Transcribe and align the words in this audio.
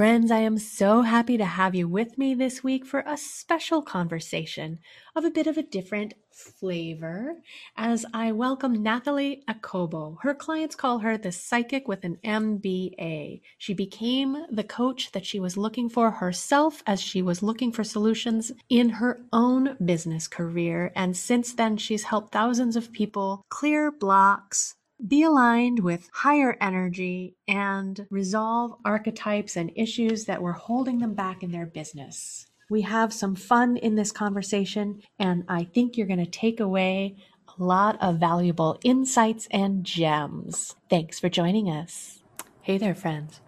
Friends, 0.00 0.30
I 0.30 0.38
am 0.38 0.56
so 0.56 1.02
happy 1.02 1.36
to 1.36 1.44
have 1.44 1.74
you 1.74 1.86
with 1.86 2.16
me 2.16 2.32
this 2.32 2.64
week 2.64 2.86
for 2.86 3.00
a 3.00 3.18
special 3.18 3.82
conversation 3.82 4.78
of 5.14 5.26
a 5.26 5.30
bit 5.30 5.46
of 5.46 5.58
a 5.58 5.62
different 5.62 6.14
flavor 6.32 7.34
as 7.76 8.06
I 8.14 8.32
welcome 8.32 8.82
Nathalie 8.82 9.42
Ekobo. 9.46 10.16
Her 10.22 10.32
clients 10.32 10.74
call 10.74 11.00
her 11.00 11.18
the 11.18 11.30
psychic 11.30 11.86
with 11.86 12.02
an 12.02 12.16
MBA. 12.24 13.42
She 13.58 13.74
became 13.74 14.46
the 14.50 14.64
coach 14.64 15.12
that 15.12 15.26
she 15.26 15.38
was 15.38 15.58
looking 15.58 15.90
for 15.90 16.10
herself 16.12 16.82
as 16.86 17.02
she 17.02 17.20
was 17.20 17.42
looking 17.42 17.70
for 17.70 17.84
solutions 17.84 18.52
in 18.70 18.88
her 18.88 19.20
own 19.34 19.76
business 19.84 20.26
career. 20.26 20.92
And 20.96 21.14
since 21.14 21.52
then, 21.52 21.76
she's 21.76 22.04
helped 22.04 22.32
thousands 22.32 22.74
of 22.74 22.90
people 22.90 23.44
clear 23.50 23.92
blocks, 23.92 24.76
be 25.06 25.22
aligned 25.22 25.80
with 25.80 26.10
higher 26.12 26.56
energy 26.60 27.34
and 27.48 28.06
resolve 28.10 28.74
archetypes 28.84 29.56
and 29.56 29.72
issues 29.74 30.26
that 30.26 30.42
were 30.42 30.52
holding 30.52 30.98
them 30.98 31.14
back 31.14 31.42
in 31.42 31.52
their 31.52 31.66
business. 31.66 32.46
We 32.68 32.82
have 32.82 33.12
some 33.12 33.34
fun 33.34 33.76
in 33.78 33.96
this 33.96 34.12
conversation, 34.12 35.02
and 35.18 35.44
I 35.48 35.64
think 35.64 35.96
you're 35.96 36.06
going 36.06 36.24
to 36.24 36.30
take 36.30 36.60
away 36.60 37.16
a 37.48 37.62
lot 37.62 37.96
of 38.00 38.18
valuable 38.18 38.78
insights 38.84 39.48
and 39.50 39.84
gems. 39.84 40.76
Thanks 40.88 41.18
for 41.18 41.28
joining 41.28 41.68
us. 41.68 42.22
Hey 42.62 42.78
there, 42.78 42.94
friends. 42.94 43.40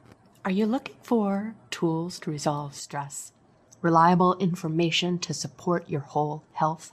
Are 0.45 0.51
you 0.51 0.67
looking 0.67 0.97
for 1.03 1.55
tools 1.71 2.19
to 2.21 2.31
resolve 2.31 2.75
stress? 2.75 3.33
Reliable 3.81 4.37
information 4.39 5.19
to 5.21 5.35
support 5.35 5.89
your 5.89 6.01
whole 6.01 6.45
health? 6.55 6.93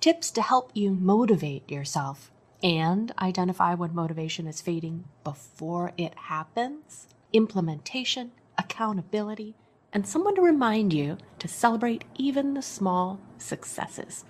Tips 0.00 0.30
to 0.32 0.42
help 0.42 0.70
you 0.74 0.90
motivate 0.90 1.70
yourself 1.70 2.30
and 2.64 3.12
identify 3.20 3.74
when 3.74 3.94
motivation 3.94 4.46
is 4.46 4.62
fading 4.62 5.04
before 5.22 5.92
it 5.98 6.14
happens, 6.14 7.06
implementation, 7.34 8.32
accountability, 8.56 9.54
and 9.92 10.06
someone 10.06 10.34
to 10.34 10.40
remind 10.40 10.90
you 10.90 11.18
to 11.38 11.46
celebrate 11.46 12.04
even 12.14 12.54
the 12.54 12.62
small 12.62 13.20
successes. 13.36 14.24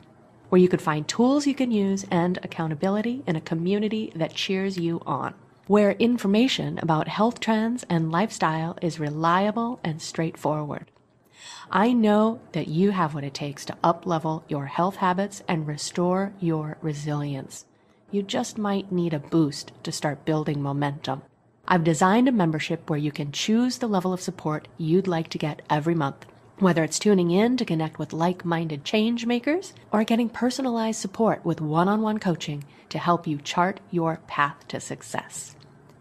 Where 0.48 0.60
you 0.60 0.68
could 0.68 0.82
find 0.82 1.06
tools 1.06 1.46
you 1.46 1.54
can 1.54 1.70
use 1.70 2.04
and 2.10 2.38
accountability 2.42 3.22
in 3.24 3.36
a 3.36 3.40
community 3.40 4.12
that 4.16 4.34
cheers 4.34 4.76
you 4.76 5.00
on. 5.06 5.34
Where 5.68 5.92
information 5.92 6.78
about 6.80 7.06
health 7.06 7.38
trends 7.38 7.84
and 7.88 8.10
lifestyle 8.10 8.76
is 8.82 8.98
reliable 8.98 9.78
and 9.84 10.02
straightforward. 10.02 10.90
I 11.70 11.92
know 11.92 12.40
that 12.52 12.68
you 12.68 12.90
have 12.90 13.14
what 13.14 13.24
it 13.24 13.32
takes 13.32 13.64
to 13.66 13.76
uplevel 13.84 14.42
your 14.48 14.66
health 14.66 14.96
habits 14.96 15.42
and 15.46 15.66
restore 15.66 16.32
your 16.40 16.78
resilience 16.82 17.64
you 18.14 18.22
just 18.22 18.56
might 18.56 18.92
need 18.92 19.12
a 19.12 19.18
boost 19.18 19.72
to 19.82 19.90
start 19.90 20.24
building 20.24 20.62
momentum. 20.62 21.20
I've 21.66 21.82
designed 21.82 22.28
a 22.28 22.32
membership 22.32 22.88
where 22.88 22.98
you 22.98 23.10
can 23.10 23.32
choose 23.32 23.78
the 23.78 23.88
level 23.88 24.12
of 24.12 24.20
support 24.20 24.68
you'd 24.78 25.08
like 25.08 25.26
to 25.30 25.38
get 25.38 25.62
every 25.68 25.96
month. 25.96 26.24
Whether 26.60 26.84
it's 26.84 27.00
tuning 27.00 27.32
in 27.32 27.56
to 27.56 27.64
connect 27.64 27.98
with 27.98 28.12
like 28.12 28.44
minded 28.44 28.84
change 28.84 29.26
makers 29.26 29.74
or 29.90 30.04
getting 30.04 30.28
personalized 30.28 31.00
support 31.00 31.44
with 31.44 31.60
one 31.60 31.88
on 31.88 32.02
one 32.02 32.18
coaching 32.18 32.62
to 32.90 32.98
help 32.98 33.26
you 33.26 33.38
chart 33.38 33.80
your 33.90 34.20
path 34.28 34.68
to 34.68 34.78
success. 34.78 35.56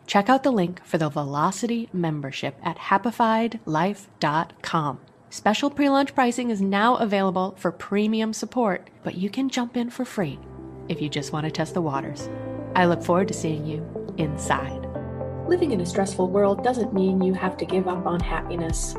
Check 0.06 0.30
out 0.30 0.44
the 0.44 0.52
link 0.52 0.86
for 0.86 1.00
the 1.00 1.10
Velocity 1.10 1.90
membership 1.92 2.56
at 2.62 2.78
happifiedlife.com. 2.78 5.00
Special 5.32 5.72
pre 5.72 5.90
launch 5.90 6.14
pricing 6.14 6.52
is 6.52 6.62
now 6.62 6.96
available 6.98 7.56
for 7.58 7.72
premium 7.72 8.34
support, 8.34 8.92
but 9.02 9.16
you 9.16 9.32
can 9.32 9.50
jump 9.50 9.76
in 9.76 9.90
for 9.90 10.06
free 10.06 10.38
if 10.90 11.02
you 11.02 11.10
just 11.10 11.34
want 11.34 11.46
to 11.46 11.52
test 11.52 11.74
the 11.74 11.82
waters. 11.82 12.30
I 12.76 12.86
look 12.86 13.04
forward 13.04 13.28
to 13.30 13.34
seeing 13.34 13.66
you 13.66 13.86
inside. 14.18 14.86
Living 15.48 15.72
in 15.72 15.82
a 15.82 15.86
stressful 15.86 16.30
world 16.30 16.64
doesn't 16.64 16.94
mean 16.94 17.22
you 17.22 17.34
have 17.34 17.58
to 17.58 17.66
give 17.66 17.88
up 17.88 18.06
on 18.06 18.20
happiness. 18.20 18.96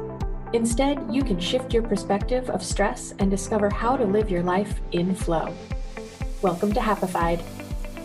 Instead, 0.52 1.04
you 1.10 1.22
can 1.22 1.40
shift 1.40 1.74
your 1.74 1.82
perspective 1.82 2.48
of 2.50 2.62
stress 2.62 3.14
and 3.18 3.30
discover 3.30 3.68
how 3.68 3.96
to 3.96 4.04
live 4.04 4.30
your 4.30 4.42
life 4.42 4.80
in 4.92 5.14
flow. 5.14 5.52
Welcome 6.42 6.72
to 6.74 6.80
Happified. 6.80 7.42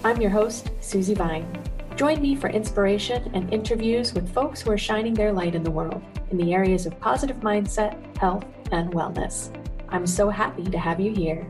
I'm 0.03 0.19
your 0.19 0.31
host, 0.31 0.71
Susie 0.79 1.13
Vine. 1.13 1.47
Join 1.95 2.21
me 2.21 2.35
for 2.35 2.49
inspiration 2.49 3.29
and 3.33 3.53
interviews 3.53 4.13
with 4.13 4.33
folks 4.33 4.61
who 4.61 4.71
are 4.71 4.77
shining 4.77 5.13
their 5.13 5.33
light 5.33 5.53
in 5.53 5.63
the 5.63 5.69
world 5.69 6.01
in 6.31 6.37
the 6.37 6.53
areas 6.53 6.85
of 6.85 6.99
positive 6.99 7.37
mindset, 7.37 8.17
health, 8.17 8.45
and 8.71 8.91
wellness. 8.93 9.53
I'm 9.89 10.07
so 10.07 10.29
happy 10.29 10.63
to 10.63 10.79
have 10.79 10.99
you 10.99 11.13
here. 11.13 11.45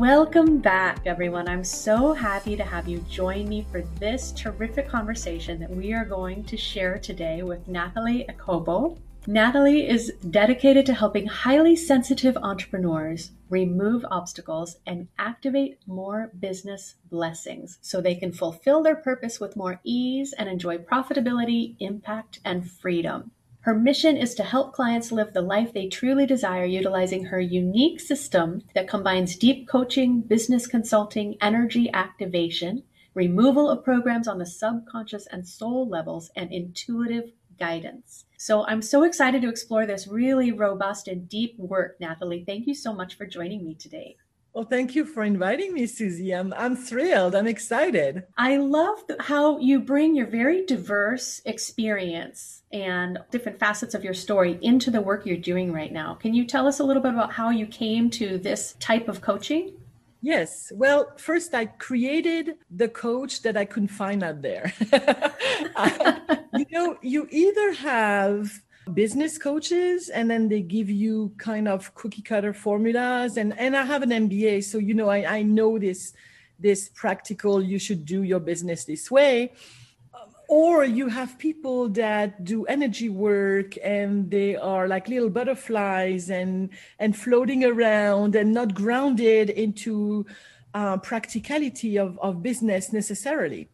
Welcome 0.00 0.60
back, 0.60 1.02
everyone. 1.04 1.46
I'm 1.46 1.62
so 1.62 2.14
happy 2.14 2.56
to 2.56 2.64
have 2.64 2.88
you 2.88 3.04
join 3.10 3.46
me 3.46 3.66
for 3.70 3.82
this 3.98 4.32
terrific 4.32 4.88
conversation 4.88 5.60
that 5.60 5.68
we 5.68 5.92
are 5.92 6.06
going 6.06 6.42
to 6.44 6.56
share 6.56 6.98
today 6.98 7.42
with 7.42 7.68
Nathalie 7.68 8.24
Ekobo. 8.26 8.96
Nathalie 9.26 9.86
is 9.86 10.14
dedicated 10.30 10.86
to 10.86 10.94
helping 10.94 11.26
highly 11.26 11.76
sensitive 11.76 12.38
entrepreneurs 12.38 13.32
remove 13.50 14.06
obstacles 14.10 14.78
and 14.86 15.06
activate 15.18 15.76
more 15.86 16.32
business 16.40 16.94
blessings 17.10 17.78
so 17.82 18.00
they 18.00 18.14
can 18.14 18.32
fulfill 18.32 18.82
their 18.82 18.96
purpose 18.96 19.38
with 19.38 19.54
more 19.54 19.82
ease 19.84 20.32
and 20.32 20.48
enjoy 20.48 20.78
profitability, 20.78 21.76
impact, 21.78 22.40
and 22.42 22.70
freedom. 22.70 23.32
Her 23.62 23.74
mission 23.74 24.16
is 24.16 24.34
to 24.36 24.42
help 24.42 24.72
clients 24.72 25.12
live 25.12 25.34
the 25.34 25.42
life 25.42 25.74
they 25.74 25.86
truly 25.86 26.24
desire 26.24 26.64
utilizing 26.64 27.24
her 27.24 27.40
unique 27.40 28.00
system 28.00 28.62
that 28.74 28.88
combines 28.88 29.36
deep 29.36 29.68
coaching, 29.68 30.22
business 30.22 30.66
consulting, 30.66 31.36
energy 31.42 31.90
activation, 31.92 32.84
removal 33.12 33.68
of 33.68 33.84
programs 33.84 34.26
on 34.26 34.38
the 34.38 34.46
subconscious 34.46 35.26
and 35.26 35.46
soul 35.46 35.86
levels, 35.86 36.30
and 36.34 36.50
intuitive 36.50 37.32
guidance. 37.58 38.24
So 38.38 38.64
I'm 38.66 38.80
so 38.80 39.02
excited 39.02 39.42
to 39.42 39.50
explore 39.50 39.84
this 39.84 40.08
really 40.08 40.52
robust 40.52 41.06
and 41.06 41.28
deep 41.28 41.58
work, 41.58 42.00
Nathalie. 42.00 42.44
Thank 42.46 42.66
you 42.66 42.74
so 42.74 42.94
much 42.94 43.18
for 43.18 43.26
joining 43.26 43.62
me 43.62 43.74
today. 43.74 44.16
Well, 44.52 44.64
thank 44.64 44.96
you 44.96 45.04
for 45.04 45.22
inviting 45.22 45.72
me, 45.72 45.86
Susie. 45.86 46.32
I'm, 46.32 46.52
I'm 46.54 46.74
thrilled. 46.74 47.36
I'm 47.36 47.46
excited. 47.46 48.24
I 48.36 48.56
love 48.56 48.98
how 49.20 49.58
you 49.58 49.78
bring 49.78 50.16
your 50.16 50.26
very 50.26 50.66
diverse 50.66 51.40
experience 51.44 52.62
and 52.72 53.18
different 53.30 53.60
facets 53.60 53.94
of 53.94 54.02
your 54.02 54.14
story 54.14 54.58
into 54.60 54.90
the 54.90 55.00
work 55.00 55.24
you're 55.24 55.36
doing 55.36 55.72
right 55.72 55.92
now. 55.92 56.14
Can 56.14 56.34
you 56.34 56.44
tell 56.44 56.66
us 56.66 56.80
a 56.80 56.84
little 56.84 57.02
bit 57.02 57.12
about 57.12 57.32
how 57.32 57.50
you 57.50 57.66
came 57.66 58.10
to 58.10 58.38
this 58.38 58.74
type 58.80 59.08
of 59.08 59.20
coaching? 59.20 59.74
Yes. 60.20 60.72
Well, 60.74 61.12
first, 61.16 61.54
I 61.54 61.66
created 61.66 62.56
the 62.70 62.88
coach 62.88 63.42
that 63.42 63.56
I 63.56 63.64
couldn't 63.64 63.88
find 63.88 64.22
out 64.22 64.42
there. 64.42 64.72
you 66.54 66.66
know, 66.72 66.98
you 67.02 67.28
either 67.30 67.72
have 67.74 68.60
business 68.94 69.38
coaches 69.38 70.08
and 70.08 70.30
then 70.30 70.48
they 70.48 70.60
give 70.60 70.90
you 70.90 71.32
kind 71.38 71.68
of 71.68 71.94
cookie 71.94 72.22
cutter 72.22 72.52
formulas. 72.52 73.36
And 73.36 73.58
and 73.58 73.76
i 73.76 73.84
have 73.84 74.02
an 74.02 74.10
mba 74.10 74.62
so 74.64 74.78
you 74.78 74.94
know 74.94 75.08
i, 75.08 75.38
I 75.38 75.42
know 75.42 75.78
this 75.78 76.12
this 76.58 76.88
practical 76.88 77.62
you 77.62 77.78
should 77.78 78.04
do 78.04 78.22
your 78.22 78.40
business 78.40 78.84
this 78.84 79.10
way. 79.10 79.52
Or 80.48 80.84
you 80.84 81.06
have 81.08 81.38
people 81.38 81.88
that 81.90 82.42
do 82.42 82.64
energy 82.64 83.08
work 83.08 83.78
and 83.84 84.28
they 84.30 84.56
are 84.56 84.88
like 84.88 85.06
little 85.06 85.30
butterflies 85.30 86.28
and 86.28 86.70
and 86.98 87.16
floating 87.16 87.64
around 87.64 88.34
and 88.34 88.52
not 88.52 88.74
grounded 88.74 89.50
into 89.50 90.26
uh, 90.74 90.96
practicality 90.98 91.98
of, 91.98 92.18
of 92.18 92.42
business 92.42 92.92
necessarily 92.92 93.68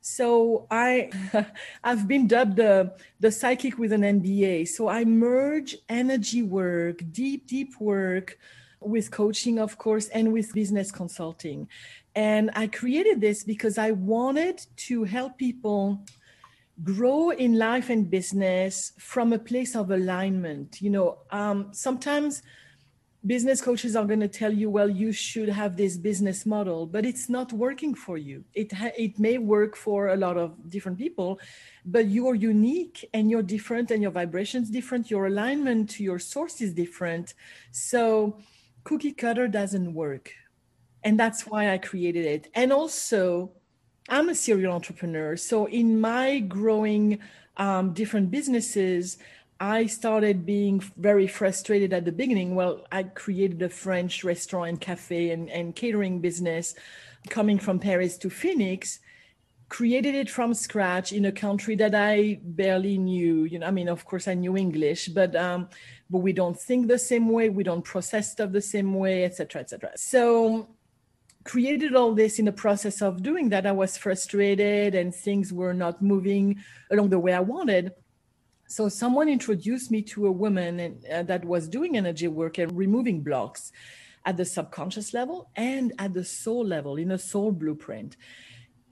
so 0.00 0.66
I, 0.70 1.10
I've 1.84 2.06
been 2.08 2.26
dubbed 2.26 2.56
the, 2.56 2.92
the 3.20 3.30
psychic 3.30 3.78
with 3.78 3.92
an 3.92 4.02
MBA. 4.02 4.68
So 4.68 4.88
I 4.88 5.04
merge 5.04 5.76
energy 5.88 6.42
work, 6.42 7.02
deep, 7.12 7.46
deep 7.46 7.80
work 7.80 8.38
with 8.80 9.10
coaching, 9.10 9.58
of 9.58 9.76
course, 9.78 10.08
and 10.08 10.32
with 10.32 10.54
business 10.54 10.92
consulting. 10.92 11.68
And 12.14 12.50
I 12.54 12.66
created 12.68 13.20
this 13.20 13.44
because 13.44 13.78
I 13.78 13.92
wanted 13.92 14.64
to 14.88 15.04
help 15.04 15.38
people 15.38 16.00
grow 16.82 17.30
in 17.30 17.58
life 17.58 17.90
and 17.90 18.08
business 18.08 18.92
from 18.98 19.32
a 19.32 19.38
place 19.38 19.74
of 19.74 19.90
alignment. 19.90 20.80
You 20.80 20.90
know, 20.90 21.18
um, 21.30 21.68
sometimes 21.72 22.42
business 23.26 23.60
coaches 23.60 23.96
are 23.96 24.04
going 24.04 24.20
to 24.20 24.28
tell 24.28 24.52
you 24.52 24.70
well 24.70 24.88
you 24.88 25.10
should 25.10 25.48
have 25.48 25.76
this 25.76 25.96
business 25.96 26.46
model 26.46 26.86
but 26.86 27.04
it's 27.04 27.28
not 27.28 27.52
working 27.52 27.94
for 27.94 28.16
you. 28.16 28.44
It 28.54 28.72
ha- 28.72 28.96
it 28.96 29.18
may 29.18 29.38
work 29.38 29.76
for 29.76 30.08
a 30.08 30.16
lot 30.16 30.36
of 30.36 30.70
different 30.70 30.98
people 30.98 31.40
but 31.84 32.06
you're 32.06 32.36
unique 32.36 33.08
and 33.12 33.30
you're 33.30 33.42
different 33.42 33.90
and 33.90 34.02
your 34.02 34.12
vibrations 34.12 34.70
different 34.70 35.10
your 35.10 35.26
alignment 35.26 35.90
to 35.90 36.04
your 36.04 36.20
source 36.20 36.60
is 36.60 36.72
different. 36.72 37.34
So 37.72 38.38
cookie 38.84 39.12
cutter 39.12 39.48
doesn't 39.48 39.92
work. 39.92 40.32
And 41.02 41.18
that's 41.18 41.46
why 41.46 41.72
i 41.72 41.78
created 41.78 42.24
it. 42.24 42.50
And 42.54 42.72
also 42.72 43.50
i'm 44.08 44.28
a 44.28 44.34
serial 44.34 44.72
entrepreneur. 44.72 45.36
So 45.36 45.66
in 45.66 46.00
my 46.00 46.38
growing 46.38 47.18
um, 47.56 47.92
different 47.92 48.30
businesses 48.30 49.18
I 49.60 49.86
started 49.86 50.46
being 50.46 50.80
very 50.96 51.26
frustrated 51.26 51.92
at 51.92 52.04
the 52.04 52.12
beginning. 52.12 52.54
Well, 52.54 52.86
I 52.92 53.02
created 53.02 53.60
a 53.62 53.68
French 53.68 54.22
restaurant 54.22 54.68
and 54.68 54.80
cafe 54.80 55.30
and, 55.30 55.50
and 55.50 55.74
catering 55.74 56.20
business 56.20 56.74
coming 57.28 57.58
from 57.58 57.78
Paris 57.80 58.16
to 58.18 58.30
Phoenix. 58.30 59.00
created 59.68 60.14
it 60.14 60.30
from 60.30 60.54
scratch 60.54 61.12
in 61.12 61.26
a 61.26 61.32
country 61.32 61.74
that 61.76 61.94
I 61.94 62.40
barely 62.42 62.96
knew. 62.98 63.44
You 63.44 63.58
know, 63.58 63.66
I 63.66 63.70
mean, 63.70 63.88
of 63.88 64.04
course, 64.04 64.26
I 64.26 64.34
knew 64.34 64.56
English, 64.56 65.08
but 65.08 65.36
um, 65.36 65.68
but 66.08 66.18
we 66.18 66.32
don't 66.32 66.58
think 66.58 66.88
the 66.88 66.98
same 66.98 67.28
way, 67.28 67.50
we 67.50 67.64
don't 67.64 67.84
process 67.84 68.32
stuff 68.32 68.52
the 68.52 68.62
same 68.62 68.94
way, 68.94 69.24
etc., 69.24 69.60
etc. 69.60 69.92
So 69.96 70.68
created 71.44 71.94
all 71.94 72.14
this 72.14 72.38
in 72.38 72.44
the 72.46 72.52
process 72.52 73.02
of 73.02 73.22
doing 73.22 73.50
that. 73.50 73.66
I 73.66 73.72
was 73.72 73.96
frustrated 73.96 74.94
and 74.94 75.14
things 75.14 75.52
were 75.52 75.74
not 75.74 76.00
moving 76.02 76.56
along 76.90 77.10
the 77.10 77.18
way 77.18 77.32
I 77.32 77.40
wanted. 77.40 77.92
So 78.68 78.88
someone 78.88 79.28
introduced 79.28 79.90
me 79.90 80.02
to 80.02 80.26
a 80.26 80.30
woman 80.30 80.78
and, 80.78 81.06
uh, 81.06 81.22
that 81.24 81.44
was 81.44 81.68
doing 81.68 81.96
energy 81.96 82.28
work 82.28 82.58
and 82.58 82.76
removing 82.76 83.22
blocks 83.22 83.72
at 84.26 84.36
the 84.36 84.44
subconscious 84.44 85.14
level 85.14 85.50
and 85.56 85.94
at 85.98 86.12
the 86.12 86.22
soul 86.22 86.64
level 86.64 86.96
in 86.96 87.10
a 87.10 87.18
soul 87.18 87.50
blueprint. 87.50 88.16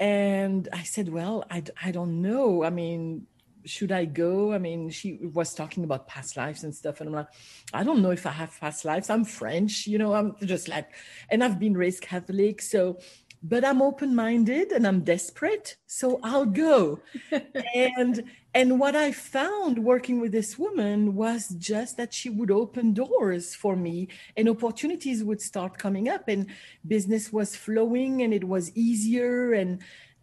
And 0.00 0.69
I 0.73 0.82
said, 0.82 1.11
well, 1.11 1.44
I, 1.50 1.62
I 1.82 1.90
don't 1.90 2.23
know. 2.23 2.64
I 2.64 2.70
mean, 2.70 3.26
should 3.67 3.93
I 3.93 4.06
go? 4.06 4.52
I 4.55 4.58
mean, 4.58 4.88
she 4.88 5.19
was 5.34 5.52
talking 5.52 5.84
about 5.84 6.08
past 6.08 6.38
lives 6.38 6.64
and 6.64 6.75
stuff. 6.75 7.00
And 7.00 7.08
I'm 7.08 7.14
like, 7.14 7.28
I 7.75 7.84
don't 7.84 8.00
know 8.00 8.12
if 8.12 8.25
I 8.25 8.31
have 8.31 8.58
past 8.58 8.84
lives. 8.84 9.11
I'm 9.11 9.25
French, 9.25 9.87
you 9.87 9.99
know, 9.99 10.14
I'm 10.14 10.37
just 10.43 10.69
like, 10.69 10.88
and 11.31 11.44
I've 11.44 11.58
been 11.58 11.76
raised 11.76 12.00
Catholic. 12.00 12.62
So, 12.62 12.99
but 13.43 13.65
I'm 13.65 13.83
open 13.83 14.15
minded 14.15 14.73
and 14.73 14.87
I'm 14.87 15.00
desperate. 15.00 15.77
So 15.87 16.21
I'll 16.23 16.47
go. 16.47 17.00
and, 17.75 18.25
and 18.55 18.81
what 18.81 18.97
I 18.97 19.12
found 19.12 19.79
working 19.79 20.21
with 20.21 20.33
this 20.33 20.59
woman 20.59 21.15
was 21.15 21.49
just 21.59 21.97
that 21.97 22.12
she 22.12 22.29
would 22.29 22.50
open 22.50 22.93
doors 22.93 23.55
for 23.55 23.77
me 23.77 24.09
and 24.37 24.49
opportunities 24.49 25.23
would 25.23 25.41
start 25.41 25.79
coming 25.79 26.09
up 26.09 26.29
and 26.29 26.47
business 26.87 27.33
was 27.33 27.55
flowing 27.55 28.23
and 28.23 28.35
it 28.35 28.44
was 28.44 28.71
easier. 28.77 29.53
And 29.53 29.81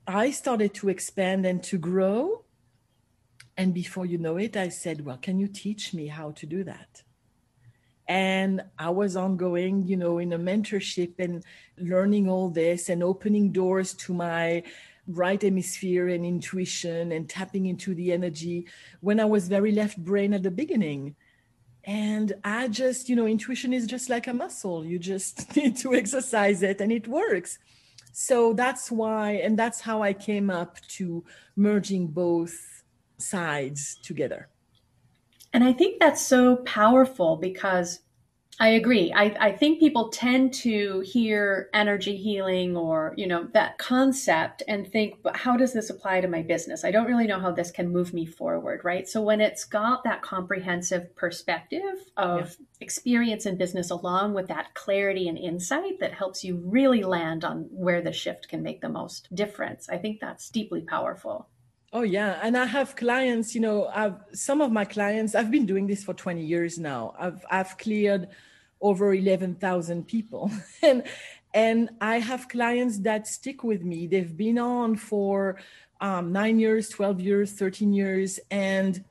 I 0.08 0.32
started 0.32 0.74
to 0.76 0.90
expand 0.90 1.46
and 1.46 1.64
to 1.64 1.78
grow 1.78 2.44
and 3.56 3.74
before 3.74 4.06
you 4.06 4.18
know 4.18 4.38
it, 4.38 4.58
I 4.58 4.70
said, 4.70 5.06
Well, 5.06 5.18
can 5.18 5.40
you 5.40 5.48
teach 5.48 5.94
me 5.94 6.08
how 6.08 6.32
to 6.32 6.46
do 6.46 6.64
that? 6.64 7.03
And 8.08 8.62
I 8.78 8.90
was 8.90 9.16
ongoing, 9.16 9.86
you 9.88 9.98
know, 9.98 10.18
in 10.18 10.34
a 10.34 10.40
mentorship 10.40 11.20
and 11.20 11.44
learning 11.78 12.30
all 12.30 12.50
this 12.50 12.90
and 12.90 13.02
opening 13.02 13.52
doors 13.52 13.94
to 13.94 14.14
my 14.14 14.64
right 15.08 15.42
hemisphere 15.42 16.10
and 16.10 16.26
intuition 16.26 17.12
and 17.12 17.30
tapping 17.30 17.66
into 17.66 17.94
the 17.94 18.12
energy 18.12 18.68
when 19.02 19.20
I 19.20 19.26
was 19.26 19.48
very 19.48 19.72
left 19.72 19.98
brain 19.98 20.34
at 20.34 20.44
the 20.44 20.52
beginning. 20.52 21.16
And 21.86 22.34
I 22.44 22.70
just, 22.70 23.10
you 23.10 23.16
know, 23.16 23.28
intuition 23.28 23.74
is 23.74 23.86
just 23.86 24.10
like 24.10 24.28
a 24.28 24.34
muscle. 24.34 24.86
You 24.86 25.00
just 25.00 25.56
need 25.56 25.78
to 25.78 25.94
exercise 25.94 26.64
it 26.64 26.80
and 26.82 26.92
it 26.92 27.08
works. 27.08 27.60
So 28.14 28.54
that's 28.54 28.92
why, 28.92 29.32
and 29.44 29.58
that's 29.58 29.82
how 29.82 30.04
I 30.04 30.14
came 30.14 30.50
up 30.50 30.80
to 31.00 31.26
merging 31.56 32.08
both 32.08 32.84
sides 33.18 33.96
together. 34.04 34.50
And 35.54 35.64
I 35.64 35.72
think 35.72 36.00
that's 36.00 36.22
so 36.22 36.58
powerful 36.58 37.38
because 37.38 38.00
I 38.60 38.70
agree. 38.70 39.12
I, 39.12 39.36
I 39.40 39.52
think 39.52 39.80
people 39.80 40.10
tend 40.10 40.54
to 40.56 41.00
hear 41.00 41.70
energy 41.74 42.16
healing 42.16 42.78
or, 42.78 43.14
you 43.18 43.26
know, 43.26 43.48
that 43.54 43.80
concept 43.80 44.62
and 44.68 44.88
think, 44.88 45.24
but 45.24 45.36
how 45.36 45.58
does 45.58 45.74
this 45.74 45.90
apply 45.90 46.22
to 46.22 46.28
my 46.28 46.44
business? 46.44 46.86
I 46.86 46.92
don't 46.92 47.08
really 47.08 47.26
know 47.26 47.40
how 47.40 47.52
this 47.52 47.72
can 47.72 47.92
move 47.92 48.14
me 48.14 48.26
forward, 48.28 48.82
right? 48.84 49.08
So 49.08 49.22
when 49.22 49.42
it's 49.42 49.66
got 49.66 50.04
that 50.04 50.22
comprehensive 50.22 51.16
perspective 51.16 51.82
of 52.16 52.56
yeah. 52.60 52.66
experience 52.80 53.48
in 53.48 53.58
business 53.58 53.90
along 53.90 54.36
with 54.36 54.48
that 54.50 54.76
clarity 54.76 55.28
and 55.28 55.38
insight 55.38 56.00
that 56.00 56.14
helps 56.14 56.44
you 56.44 56.62
really 56.64 57.04
land 57.04 57.44
on 57.44 57.68
where 57.72 58.02
the 58.02 58.14
shift 58.14 58.50
can 58.50 58.62
make 58.62 58.82
the 58.82 58.90
most 58.90 59.34
difference, 59.34 59.90
I 59.90 59.98
think 59.98 60.20
that's 60.20 60.50
deeply 60.50 60.82
powerful. 60.82 61.50
Oh 61.96 62.02
yeah, 62.02 62.40
and 62.42 62.58
I 62.58 62.66
have 62.66 62.96
clients. 62.96 63.54
You 63.54 63.62
know, 63.62 63.86
I've 63.86 64.16
some 64.34 64.62
of 64.62 64.72
my 64.72 64.84
clients. 64.84 65.36
I've 65.36 65.52
been 65.52 65.68
doing 65.68 65.86
this 65.86 66.04
for 66.04 66.16
twenty 66.16 66.44
years 66.44 66.80
now. 66.80 67.14
I've 67.20 67.46
I've 67.52 67.78
cleared 67.78 68.30
over 68.82 69.14
eleven 69.14 69.54
thousand 69.54 70.08
people, 70.08 70.50
and 70.82 71.04
and 71.54 71.92
I 72.02 72.18
have 72.18 72.50
clients 72.50 72.98
that 73.00 73.28
stick 73.28 73.64
with 73.64 73.84
me. 73.84 74.08
They've 74.08 74.36
been 74.36 74.58
on 74.58 74.96
for 74.96 75.60
um, 76.02 76.32
nine 76.32 76.60
years, 76.60 76.90
twelve 76.90 77.22
years, 77.22 77.52
thirteen 77.52 77.94
years, 77.94 78.40
and 78.50 79.06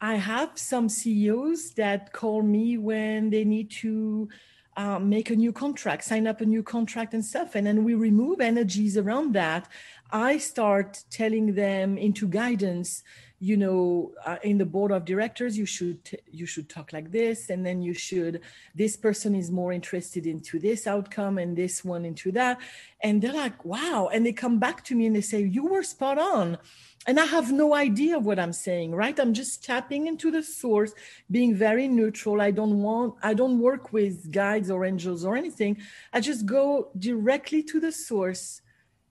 I 0.00 0.14
have 0.14 0.52
some 0.54 0.88
CEOs 0.88 1.72
that 1.72 2.12
call 2.12 2.42
me 2.42 2.78
when 2.78 3.30
they 3.30 3.44
need 3.44 3.68
to 3.82 4.28
um, 4.76 5.08
make 5.08 5.30
a 5.30 5.36
new 5.36 5.52
contract, 5.52 6.04
sign 6.04 6.26
up 6.26 6.40
a 6.40 6.46
new 6.46 6.62
contract 6.62 7.12
and 7.12 7.24
stuff. 7.24 7.54
And 7.54 7.66
then 7.66 7.84
we 7.84 7.94
remove 7.94 8.40
energies 8.40 8.96
around 8.96 9.34
that. 9.34 9.68
I 10.12 10.38
start 10.38 11.04
telling 11.10 11.54
them 11.54 11.98
into 11.98 12.26
guidance, 12.26 13.02
you 13.38 13.56
know, 13.56 14.12
uh, 14.26 14.36
in 14.42 14.58
the 14.58 14.66
board 14.66 14.92
of 14.92 15.04
directors, 15.04 15.56
you 15.56 15.64
should 15.64 16.04
t- 16.04 16.18
you 16.30 16.46
should 16.46 16.68
talk 16.68 16.92
like 16.92 17.10
this, 17.10 17.48
and 17.48 17.64
then 17.64 17.80
you 17.80 17.94
should. 17.94 18.42
This 18.74 18.96
person 18.96 19.34
is 19.34 19.50
more 19.50 19.72
interested 19.72 20.26
into 20.26 20.58
this 20.58 20.86
outcome, 20.86 21.38
and 21.38 21.56
this 21.56 21.84
one 21.84 22.04
into 22.04 22.32
that, 22.32 22.58
and 23.02 23.22
they're 23.22 23.32
like, 23.32 23.64
wow, 23.64 24.10
and 24.12 24.26
they 24.26 24.32
come 24.32 24.58
back 24.58 24.84
to 24.84 24.94
me 24.94 25.06
and 25.06 25.16
they 25.16 25.22
say, 25.22 25.42
you 25.42 25.64
were 25.66 25.82
spot 25.82 26.18
on, 26.18 26.58
and 27.06 27.18
I 27.18 27.24
have 27.24 27.50
no 27.50 27.74
idea 27.74 28.18
what 28.18 28.38
I'm 28.38 28.52
saying, 28.52 28.94
right? 28.94 29.18
I'm 29.18 29.32
just 29.32 29.64
tapping 29.64 30.06
into 30.06 30.30
the 30.30 30.42
source, 30.42 30.92
being 31.30 31.54
very 31.54 31.88
neutral. 31.88 32.42
I 32.42 32.50
don't 32.50 32.82
want, 32.82 33.14
I 33.22 33.32
don't 33.32 33.58
work 33.58 33.92
with 33.92 34.30
guides 34.30 34.70
or 34.70 34.84
angels 34.84 35.24
or 35.24 35.34
anything. 35.34 35.78
I 36.12 36.20
just 36.20 36.44
go 36.44 36.90
directly 36.98 37.62
to 37.64 37.80
the 37.80 37.92
source 37.92 38.60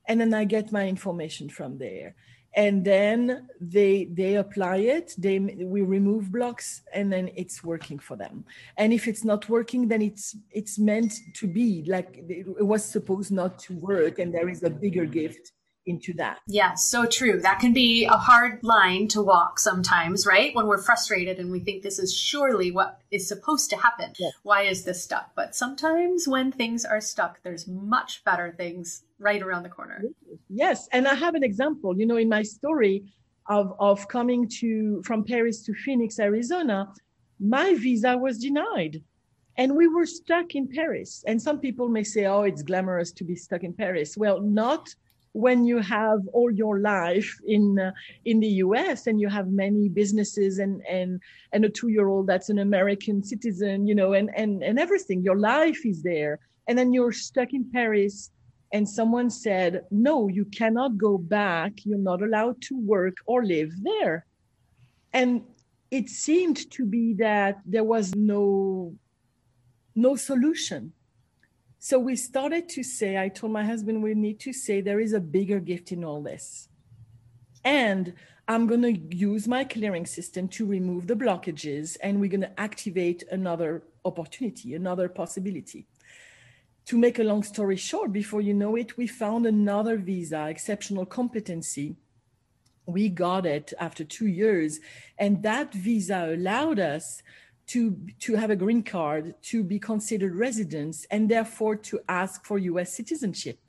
and 0.09 0.19
then 0.19 0.33
I 0.33 0.43
get 0.43 0.71
my 0.71 0.87
information 0.87 1.49
from 1.49 1.77
there. 1.77 2.15
And 2.55 2.83
then 2.83 3.47
they 3.61 4.05
they 4.05 4.35
apply 4.35 4.77
it. 4.77 5.13
They 5.19 5.37
we 5.37 5.81
remove 5.81 6.31
blocks, 6.31 6.81
and 6.91 7.13
then 7.13 7.29
it's 7.35 7.63
working 7.63 7.99
for 7.99 8.17
them. 8.17 8.43
And 8.75 8.91
if 8.91 9.07
it's 9.07 9.23
not 9.23 9.47
working, 9.47 9.87
then 9.87 10.01
it's 10.01 10.35
it's 10.49 10.79
meant 10.79 11.13
to 11.35 11.45
be 11.47 11.83
like 11.87 12.25
it 12.27 12.65
was 12.65 12.83
supposed 12.83 13.31
not 13.31 13.59
to 13.59 13.75
work, 13.75 14.17
and 14.17 14.33
there 14.33 14.49
is 14.49 14.63
a 14.63 14.69
bigger 14.69 15.05
gift 15.05 15.51
into 15.89 16.13
that. 16.13 16.39
Yes, 16.47 16.85
so 16.85 17.05
true. 17.05 17.41
That 17.41 17.59
can 17.59 17.73
be 17.73 18.05
a 18.05 18.11
hard 18.11 18.63
line 18.63 19.07
to 19.09 19.21
walk 19.21 19.59
sometimes, 19.59 20.25
right? 20.25 20.55
When 20.55 20.67
we're 20.67 20.81
frustrated 20.81 21.39
and 21.39 21.51
we 21.51 21.59
think 21.59 21.83
this 21.83 21.99
is 21.99 22.15
surely 22.15 22.71
what 22.71 22.99
is 23.11 23.27
supposed 23.27 23.69
to 23.71 23.77
happen. 23.77 24.13
Yes. 24.19 24.33
Why 24.43 24.61
is 24.61 24.83
this 24.83 25.03
stuck? 25.03 25.31
But 25.35 25.55
sometimes 25.55 26.27
when 26.27 26.51
things 26.51 26.85
are 26.85 27.01
stuck, 27.01 27.41
there's 27.43 27.67
much 27.67 28.23
better 28.23 28.53
things 28.55 29.03
right 29.17 29.41
around 29.41 29.63
the 29.63 29.69
corner. 29.69 30.03
Yes, 30.47 30.87
and 30.91 31.07
I 31.07 31.15
have 31.15 31.35
an 31.35 31.43
example. 31.43 31.97
You 31.97 32.05
know, 32.05 32.17
in 32.17 32.29
my 32.29 32.43
story 32.43 33.11
of 33.47 33.73
of 33.79 34.07
coming 34.07 34.47
to 34.59 35.01
from 35.03 35.23
Paris 35.23 35.63
to 35.63 35.73
Phoenix, 35.73 36.19
Arizona, 36.19 36.93
my 37.39 37.73
visa 37.75 38.17
was 38.17 38.37
denied. 38.37 39.01
And 39.57 39.75
we 39.75 39.89
were 39.89 40.05
stuck 40.05 40.55
in 40.55 40.69
Paris. 40.69 41.21
And 41.27 41.41
some 41.41 41.59
people 41.59 41.89
may 41.89 42.03
say, 42.03 42.25
oh, 42.25 42.43
it's 42.43 42.63
glamorous 42.63 43.11
to 43.11 43.25
be 43.25 43.35
stuck 43.35 43.63
in 43.63 43.73
Paris. 43.73 44.15
Well, 44.15 44.39
not 44.39 44.95
when 45.33 45.63
you 45.63 45.79
have 45.79 46.19
all 46.33 46.51
your 46.51 46.79
life 46.79 47.39
in 47.45 47.79
uh, 47.79 47.91
in 48.25 48.39
the 48.39 48.53
US 48.65 49.07
and 49.07 49.21
you 49.21 49.29
have 49.29 49.47
many 49.47 49.87
businesses 49.89 50.59
and 50.59 50.81
and 50.89 51.21
and 51.53 51.65
a 51.65 51.69
2-year-old 51.69 52.27
that's 52.27 52.49
an 52.49 52.59
American 52.59 53.23
citizen 53.23 53.85
you 53.85 53.93
know 53.93 54.13
and 54.13 54.29
and 54.35 54.63
and 54.63 54.79
everything 54.79 55.21
your 55.21 55.37
life 55.37 55.85
is 55.85 56.01
there. 56.01 56.39
And 56.67 56.77
then 56.77 56.93
you're 56.93 57.11
stuck 57.11 57.53
in 57.53 57.69
Paris 57.71 58.31
and 58.73 58.87
someone 58.87 59.29
said 59.29 59.83
no 59.91 60.27
you 60.27 60.45
cannot 60.45 60.97
go 60.97 61.17
back. 61.17 61.73
You're 61.83 61.97
not 62.11 62.21
allowed 62.21 62.61
to 62.63 62.79
work 62.79 63.17
or 63.25 63.45
live 63.45 63.71
there. 63.83 64.25
And 65.13 65.43
it 65.91 66.09
seemed 66.09 66.69
to 66.71 66.85
be 66.85 67.13
that 67.15 67.61
there 67.65 67.83
was 67.83 68.15
no 68.15 68.95
no 69.95 70.15
solution 70.15 70.93
so 71.79 71.97
we 71.97 72.17
started 72.17 72.67
to 72.69 72.83
say, 72.83 73.17
I 73.17 73.29
told 73.29 73.53
my 73.53 73.63
husband, 73.63 74.03
we 74.03 74.13
need 74.13 74.39
to 74.41 74.51
say 74.51 74.81
there 74.81 74.99
is 74.99 75.13
a 75.13 75.21
bigger 75.21 75.61
gift 75.61 75.93
in 75.93 76.03
all 76.03 76.21
this. 76.21 76.67
And 77.63 78.13
I'm 78.49 78.67
going 78.67 78.81
to 78.81 79.15
use 79.15 79.47
my 79.47 79.63
clearing 79.63 80.05
system 80.05 80.49
to 80.49 80.65
remove 80.65 81.07
the 81.07 81.15
blockages, 81.15 81.95
and 82.03 82.19
we're 82.19 82.29
going 82.29 82.41
to 82.41 82.59
activate 82.59 83.23
another 83.31 83.83
opportunity, 84.03 84.73
another 84.73 85.07
possibility. 85.07 85.87
To 86.87 86.97
make 86.97 87.19
a 87.19 87.23
long 87.23 87.43
story 87.43 87.77
short, 87.77 88.11
before 88.11 88.41
you 88.41 88.53
know 88.53 88.75
it, 88.75 88.97
we 88.97 89.07
found 89.07 89.45
another 89.45 89.97
visa, 89.97 90.47
exceptional 90.49 91.05
competency. 91.05 91.95
We 92.87 93.07
got 93.07 93.45
it 93.45 93.71
after 93.79 94.03
two 94.03 94.27
years, 94.27 94.79
and 95.17 95.43
that 95.43 95.73
visa 95.73 96.33
allowed 96.33 96.79
us 96.79 97.21
to, 97.69 97.97
to 98.19 98.35
have 98.35 98.51
a 98.51 98.55
green 98.55 98.83
card, 98.83 99.35
to 99.43 99.63
be 99.63 99.79
considered 99.79 100.35
residents, 100.35 101.05
and 101.11 101.29
therefore 101.29 101.75
to 101.75 101.99
ask 102.07 102.45
for 102.45 102.57
US 102.59 102.93
citizenship. 102.93 103.59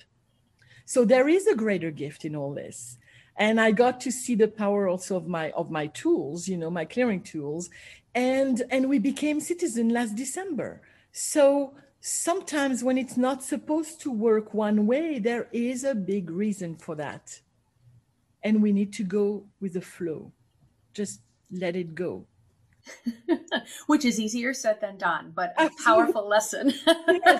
So 0.85 1.04
there 1.04 1.28
is 1.28 1.47
a 1.47 1.54
greater 1.54 1.90
gift 1.90 2.25
in 2.25 2.37
all 2.37 2.54
this. 2.54 2.99
And 3.37 3.61
I 3.61 3.71
got 3.73 4.00
to 4.02 4.11
see 4.12 4.35
the 4.35 4.49
power 4.49 4.88
also 4.88 5.16
of 5.16 5.26
my 5.26 5.50
of 5.52 5.71
my 5.71 5.87
tools, 5.88 6.49
you 6.49 6.59
know, 6.59 6.71
my 6.71 6.85
clearing 6.85 7.23
tools. 7.23 7.71
And 8.14 8.62
and 8.71 8.88
we 8.88 8.99
became 8.99 9.40
citizen 9.40 9.88
last 9.90 10.16
December. 10.16 10.83
So 11.12 11.75
sometimes 12.00 12.85
when 12.85 12.99
it's 12.99 13.16
not 13.16 13.42
supposed 13.42 14.00
to 14.02 14.11
work 14.11 14.52
one 14.54 14.87
way, 14.87 15.19
there 15.19 15.49
is 15.52 15.85
a 15.85 15.95
big 15.95 16.30
reason 16.30 16.76
for 16.76 16.97
that. 16.97 17.40
and 18.42 18.62
we 18.62 18.73
need 18.73 18.92
to 18.95 19.04
go 19.04 19.45
with 19.61 19.75
the 19.75 19.80
flow. 19.80 20.33
Just 20.95 21.21
let 21.50 21.76
it 21.76 21.95
go. 21.95 22.26
Which 23.87 24.05
is 24.05 24.21
easier 24.21 24.55
said 24.55 24.81
than 24.81 24.97
done, 24.97 25.33
but 25.35 25.55
a 25.59 25.71
powerful 25.85 26.29
lesson. 26.29 26.73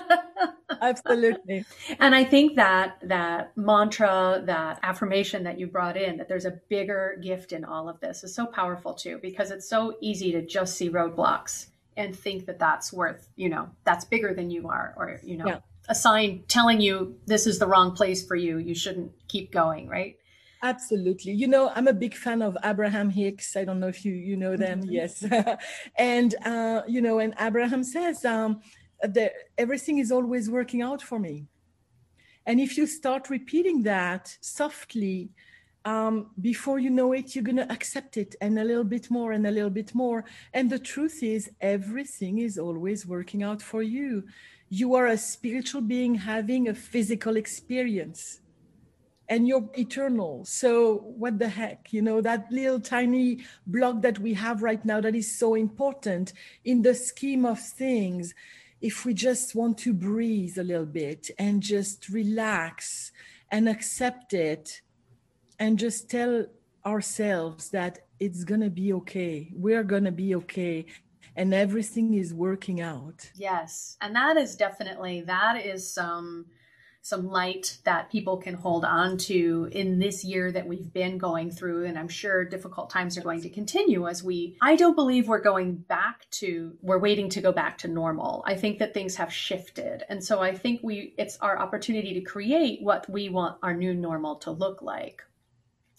absolutely. 0.81 1.65
And 1.99 2.15
I 2.15 2.23
think 2.23 2.55
that 2.55 2.97
that 3.03 3.55
mantra, 3.57 4.41
that 4.45 4.79
affirmation 4.83 5.43
that 5.43 5.59
you 5.59 5.67
brought 5.67 5.97
in, 5.97 6.17
that 6.17 6.27
there's 6.27 6.45
a 6.45 6.59
bigger 6.69 7.19
gift 7.21 7.51
in 7.51 7.65
all 7.65 7.89
of 7.89 7.99
this 7.99 8.23
is 8.23 8.33
so 8.33 8.45
powerful 8.45 8.93
too, 8.93 9.19
because 9.21 9.51
it's 9.51 9.67
so 9.67 9.97
easy 10.01 10.31
to 10.31 10.45
just 10.45 10.75
see 10.77 10.89
roadblocks 10.89 11.67
and 11.97 12.15
think 12.15 12.45
that 12.45 12.59
that's 12.59 12.93
worth, 12.93 13.27
you 13.35 13.49
know, 13.49 13.69
that's 13.83 14.05
bigger 14.05 14.33
than 14.33 14.49
you 14.49 14.67
are, 14.67 14.93
or, 14.97 15.19
you 15.23 15.37
know, 15.37 15.47
yeah. 15.47 15.59
a 15.89 15.95
sign 15.95 16.43
telling 16.47 16.79
you 16.79 17.17
this 17.25 17.45
is 17.45 17.59
the 17.59 17.67
wrong 17.67 17.93
place 17.93 18.25
for 18.25 18.35
you. 18.35 18.57
You 18.57 18.73
shouldn't 18.73 19.11
keep 19.27 19.51
going, 19.51 19.87
right? 19.87 20.17
Absolutely. 20.63 21.31
You 21.31 21.47
know, 21.47 21.71
I'm 21.75 21.87
a 21.87 21.93
big 21.93 22.13
fan 22.13 22.41
of 22.41 22.55
Abraham 22.63 23.09
Hicks. 23.09 23.57
I 23.57 23.65
don't 23.65 23.79
know 23.79 23.87
if 23.87 24.05
you 24.05 24.13
you 24.13 24.37
know 24.37 24.55
them. 24.55 24.81
Mm-hmm. 24.81 24.91
Yes, 24.91 25.25
and 25.97 26.35
uh, 26.45 26.83
you 26.87 27.01
know, 27.01 27.19
and 27.19 27.33
Abraham 27.39 27.83
says 27.83 28.23
um, 28.25 28.61
that 29.01 29.33
everything 29.57 29.97
is 29.97 30.11
always 30.11 30.49
working 30.49 30.81
out 30.83 31.01
for 31.01 31.17
me. 31.17 31.47
And 32.45 32.59
if 32.59 32.77
you 32.77 32.85
start 32.85 33.29
repeating 33.29 33.83
that 33.83 34.37
softly, 34.41 35.31
um, 35.83 36.29
before 36.39 36.77
you 36.77 36.91
know 36.91 37.11
it, 37.13 37.35
you're 37.35 37.43
going 37.43 37.57
to 37.57 37.71
accept 37.71 38.17
it 38.17 38.35
and 38.41 38.59
a 38.59 38.63
little 38.63 38.83
bit 38.83 39.09
more 39.09 39.31
and 39.31 39.45
a 39.45 39.51
little 39.51 39.69
bit 39.69 39.95
more. 39.95 40.25
And 40.53 40.69
the 40.69 40.79
truth 40.79 41.23
is, 41.23 41.49
everything 41.59 42.39
is 42.39 42.57
always 42.57 43.05
working 43.05 43.41
out 43.41 43.61
for 43.61 43.81
you. 43.81 44.25
You 44.69 44.95
are 44.95 45.07
a 45.07 45.17
spiritual 45.17 45.81
being 45.81 46.15
having 46.15 46.67
a 46.67 46.73
physical 46.73 47.35
experience 47.35 48.41
and 49.31 49.47
you're 49.47 49.69
eternal. 49.77 50.43
So 50.43 50.97
what 50.97 51.39
the 51.39 51.47
heck, 51.47 51.93
you 51.93 52.01
know, 52.01 52.19
that 52.19 52.51
little 52.51 52.81
tiny 52.81 53.45
block 53.65 54.01
that 54.01 54.19
we 54.19 54.33
have 54.33 54.61
right 54.61 54.83
now 54.83 54.99
that 54.99 55.15
is 55.15 55.39
so 55.39 55.55
important 55.55 56.33
in 56.65 56.81
the 56.81 56.93
scheme 56.93 57.45
of 57.45 57.57
things. 57.57 58.33
If 58.81 59.05
we 59.05 59.13
just 59.13 59.55
want 59.55 59.77
to 59.79 59.93
breathe 59.93 60.57
a 60.57 60.63
little 60.63 60.85
bit 60.85 61.31
and 61.39 61.63
just 61.63 62.09
relax 62.09 63.13
and 63.49 63.69
accept 63.69 64.33
it 64.33 64.81
and 65.57 65.79
just 65.79 66.09
tell 66.09 66.47
ourselves 66.85 67.69
that 67.69 67.99
it's 68.19 68.43
going 68.43 68.61
to 68.61 68.69
be 68.69 68.91
okay. 68.91 69.49
We're 69.55 69.85
going 69.85 70.03
to 70.03 70.11
be 70.11 70.35
okay 70.35 70.87
and 71.37 71.53
everything 71.53 72.15
is 72.15 72.33
working 72.33 72.81
out. 72.81 73.31
Yes. 73.35 73.95
And 74.01 74.13
that 74.13 74.35
is 74.35 74.57
definitely 74.57 75.21
that 75.21 75.65
is 75.65 75.89
some 75.89 76.47
some 77.03 77.27
light 77.27 77.79
that 77.83 78.11
people 78.11 78.37
can 78.37 78.53
hold 78.53 78.85
on 78.85 79.17
to 79.17 79.67
in 79.71 79.97
this 79.97 80.23
year 80.23 80.51
that 80.51 80.67
we've 80.67 80.93
been 80.93 81.17
going 81.17 81.49
through. 81.49 81.85
And 81.85 81.97
I'm 81.97 82.07
sure 82.07 82.45
difficult 82.45 82.91
times 82.91 83.17
are 83.17 83.21
going 83.21 83.41
to 83.41 83.49
continue 83.49 84.07
as 84.07 84.23
we, 84.23 84.57
I 84.61 84.75
don't 84.75 84.95
believe 84.95 85.27
we're 85.27 85.41
going 85.41 85.75
back 85.75 86.29
to, 86.31 86.77
we're 86.81 86.99
waiting 86.99 87.29
to 87.29 87.41
go 87.41 87.51
back 87.51 87.79
to 87.79 87.87
normal. 87.87 88.43
I 88.45 88.55
think 88.55 88.77
that 88.79 88.93
things 88.93 89.15
have 89.15 89.33
shifted. 89.33 90.03
And 90.09 90.23
so 90.23 90.41
I 90.41 90.55
think 90.55 90.81
we, 90.83 91.15
it's 91.17 91.37
our 91.39 91.57
opportunity 91.57 92.13
to 92.13 92.21
create 92.21 92.83
what 92.83 93.09
we 93.09 93.29
want 93.29 93.57
our 93.63 93.73
new 93.73 93.95
normal 93.95 94.35
to 94.37 94.51
look 94.51 94.83
like 94.83 95.23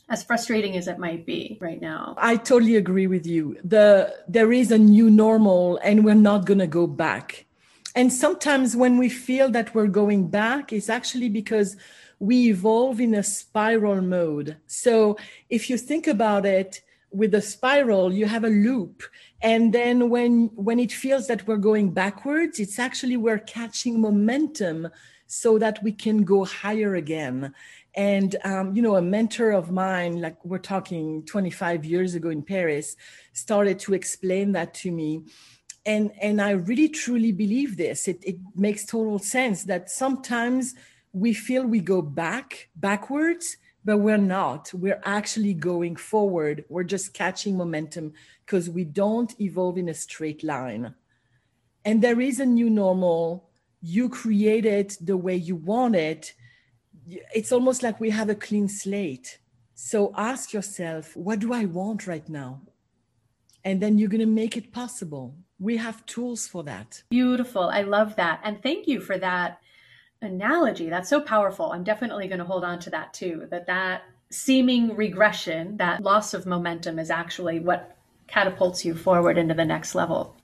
as 0.09 0.23
frustrating 0.23 0.77
as 0.77 0.89
it 0.89 0.99
might 0.99 1.27
be 1.27 1.59
right 1.61 1.81
now. 1.81 2.15
I 2.19 2.37
totally 2.37 2.77
agree 2.77 3.07
with 3.07 3.27
you. 3.27 3.57
The 3.65 4.15
there 4.29 4.53
is 4.53 4.71
a 4.71 4.79
new 4.79 5.11
normal 5.11 5.79
and 5.83 6.05
we're 6.05 6.15
not 6.15 6.45
going 6.45 6.59
to 6.59 6.67
go 6.67 6.87
back 6.87 7.47
and 7.95 8.13
sometimes 8.13 8.75
when 8.75 8.99
we 8.99 9.09
feel 9.09 9.51
that 9.51 9.75
we're 9.75 9.87
going 9.87 10.29
back, 10.29 10.73
it's 10.73 10.89
actually 10.89 11.29
because 11.29 11.77
we 12.19 12.49
evolve 12.49 13.01
in 13.01 13.15
a 13.15 13.23
spiral 13.23 14.01
mode. 14.01 14.57
So 14.67 15.19
if 15.51 15.69
you 15.69 15.77
think 15.77 16.07
about 16.07 16.47
it, 16.47 16.81
with 17.13 17.35
a 17.35 17.43
spiral 17.43 18.13
you 18.13 18.27
have 18.27 18.45
a 18.45 18.49
loop. 18.49 19.03
And 19.43 19.73
then 19.73 20.09
when 20.09 20.51
when 20.55 20.79
it 20.79 20.93
feels 20.93 21.27
that 21.27 21.47
we're 21.47 21.59
going 21.59 21.93
backwards 21.93 22.59
it's 22.59 22.79
actually 22.79 23.17
we're 23.17 23.39
catching 23.39 24.01
momentum 24.01 24.89
so 25.27 25.59
that 25.59 25.83
we 25.83 25.93
can 25.93 26.25
go 26.25 26.45
higher 26.45 26.95
again. 26.95 27.55
And 27.95 28.37
um, 28.45 28.75
you 28.75 28.83
know 28.83 28.97
a 28.97 29.03
mentor 29.03 29.51
of 29.51 29.71
mine 29.71 30.21
like 30.21 30.43
we're 30.45 30.59
talking 30.59 31.23
25 31.27 31.85
years 31.85 32.15
ago 32.15 32.31
in 32.31 32.43
paris 32.43 32.97
started 33.35 33.79
to 33.81 33.93
explain 33.93 34.53
that 34.53 34.73
to 34.75 34.91
me 34.91 35.25
and 35.85 36.12
and 36.21 36.41
i 36.41 36.51
really 36.51 36.89
truly 36.89 37.33
believe 37.33 37.77
this. 37.77 38.09
It, 38.09 38.23
it 38.25 38.39
makes 38.55 38.87
total 38.87 39.19
sense 39.19 39.65
that 39.65 39.91
sometimes 39.91 40.75
we 41.12 41.35
feel 41.35 41.67
we 41.67 41.81
go 41.81 42.03
back 42.03 42.69
backwards 42.77 43.57
but 43.85 43.99
we're 43.99 44.17
not. 44.17 44.73
We're 44.73 45.01
actually 45.05 45.55
going 45.55 45.97
forward. 45.97 46.65
We're 46.69 46.85
just 46.85 47.15
catching 47.15 47.57
momentum 47.57 48.12
because 48.45 48.71
we 48.71 48.85
don't 48.85 49.39
evolve 49.41 49.79
in 49.79 49.89
a 49.89 49.95
straight 49.95 50.45
line. 50.45 50.95
And 51.85 52.01
there 52.01 52.21
is 52.21 52.39
a 52.39 52.47
new 52.47 52.71
normal. 52.71 53.49
You 53.81 54.09
create 54.09 54.65
it 54.65 54.97
the 55.01 55.17
way 55.17 55.35
you 55.35 55.57
want 55.57 55.97
it. 55.97 56.35
It's 57.35 57.51
almost 57.51 57.83
like 57.83 57.99
we 57.99 58.11
have 58.11 58.29
a 58.29 58.37
clean 58.37 58.69
slate. 58.69 59.39
So 59.75 60.12
ask 60.17 60.53
yourself 60.53 61.17
what 61.17 61.41
do 61.41 61.53
i 61.53 61.65
want 61.65 62.07
right 62.07 62.29
now? 62.29 62.62
And 63.65 63.81
then 63.81 63.99
you're 63.99 64.09
going 64.09 64.21
to 64.21 64.27
make 64.27 64.57
it 64.57 64.73
possible 64.73 65.35
we 65.62 65.76
have 65.76 66.04
tools 66.07 66.47
for 66.49 66.64
that. 66.64 67.02
Beautiful. 67.11 67.71
I 67.71 67.83
love 67.83 68.16
that. 68.16 68.40
And 68.42 68.62
thank 68.62 68.88
you 68.88 69.00
for 69.00 69.16
that 69.19 69.61
analogy. 70.21 70.88
That's 70.88 71.09
so 71.09 71.21
powerful. 71.21 71.73
I'm 71.73 71.85
definitely 71.85 72.26
going 72.28 72.40
to 72.40 72.45
hold 72.45 72.64
on 72.64 72.81
to 72.81 72.90
that 72.90 73.14
too. 73.14 73.47
That 73.50 73.66
that 73.66 74.02
seeming 74.31 74.97
regression, 74.97 75.76
that 75.76 76.02
loss 76.02 76.35
of 76.35 76.47
momentum 76.47 76.99
is 76.99 77.11
actually 77.11 77.61
what 77.61 77.97
catapults 78.26 78.85
you 78.85 78.95
forward 78.95 79.38
into 79.38 79.54
the 79.54 79.64
next 79.64 79.95
level. 79.95 80.37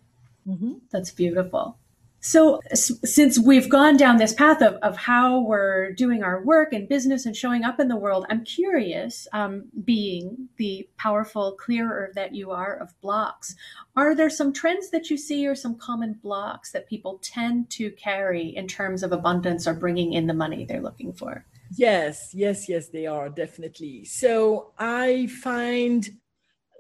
Mm-hmm. 0.46 0.75
That's 0.90 1.10
beautiful. 1.10 1.78
So, 2.20 2.60
s- 2.70 2.92
since 3.04 3.38
we've 3.38 3.68
gone 3.68 3.96
down 3.96 4.16
this 4.16 4.32
path 4.32 4.60
of, 4.60 4.75
of 4.76 4.96
how 4.96 5.40
we're 5.40 5.92
doing 5.92 6.22
our 6.25 6.42
work 6.42 6.72
and 6.72 6.88
business 6.88 7.26
and 7.26 7.37
showing 7.37 7.62
up 7.62 7.78
in 7.78 7.87
the 7.88 7.96
world, 7.96 8.26
I'm 8.28 8.44
curious, 8.44 9.28
um, 9.32 9.66
being 9.84 10.48
the 10.56 10.88
powerful 10.96 11.52
clearer 11.52 12.10
that 12.16 12.34
you 12.34 12.50
are 12.50 12.76
of 12.76 13.00
blocks, 13.00 13.54
are 13.94 14.14
there 14.16 14.30
some 14.30 14.52
trends 14.52 14.90
that 14.90 15.10
you 15.10 15.16
see 15.16 15.46
or 15.46 15.54
some 15.54 15.76
common 15.76 16.14
blocks 16.14 16.72
that 16.72 16.88
people 16.88 17.20
tend 17.22 17.70
to 17.70 17.90
carry 17.92 18.48
in 18.48 18.66
terms 18.66 19.02
of 19.04 19.12
abundance 19.12 19.68
or 19.68 19.75
bringing 19.75 20.12
in 20.12 20.26
the 20.26 20.34
money 20.34 20.64
they're 20.64 20.82
looking 20.82 21.12
for? 21.12 21.44
Yes, 21.76 22.30
yes, 22.34 22.68
yes, 22.68 22.88
they 22.88 23.06
are 23.06 23.28
definitely. 23.28 24.04
So, 24.04 24.72
I 24.78 25.28
find 25.28 26.08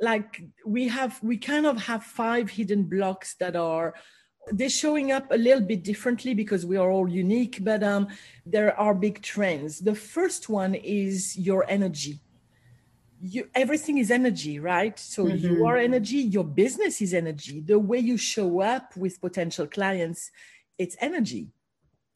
like 0.00 0.42
we 0.64 0.88
have, 0.88 1.22
we 1.22 1.36
kind 1.38 1.66
of 1.66 1.76
have 1.82 2.02
five 2.04 2.50
hidden 2.50 2.84
blocks 2.84 3.34
that 3.36 3.56
are 3.56 3.94
they're 4.52 4.68
showing 4.68 5.12
up 5.12 5.30
a 5.30 5.36
little 5.36 5.60
bit 5.60 5.82
differently 5.82 6.34
because 6.34 6.64
we 6.64 6.76
are 6.76 6.90
all 6.90 7.08
unique, 7.08 7.58
but 7.62 7.82
um, 7.82 8.08
there 8.46 8.78
are 8.78 8.94
big 8.94 9.22
trends. 9.22 9.80
The 9.80 9.94
first 9.94 10.48
one 10.48 10.74
is 10.74 11.36
your 11.36 11.64
energy. 11.68 12.20
You, 13.20 13.48
everything 13.54 13.98
is 13.98 14.10
energy, 14.10 14.60
right? 14.60 14.98
So 14.98 15.24
mm-hmm. 15.24 15.44
you 15.44 15.66
are 15.66 15.76
energy, 15.76 16.18
your 16.18 16.44
business 16.44 17.00
is 17.02 17.14
energy. 17.14 17.60
The 17.60 17.78
way 17.78 17.98
you 17.98 18.16
show 18.16 18.60
up 18.60 18.96
with 18.96 19.20
potential 19.20 19.66
clients, 19.66 20.30
it's 20.78 20.96
energy. 21.00 21.48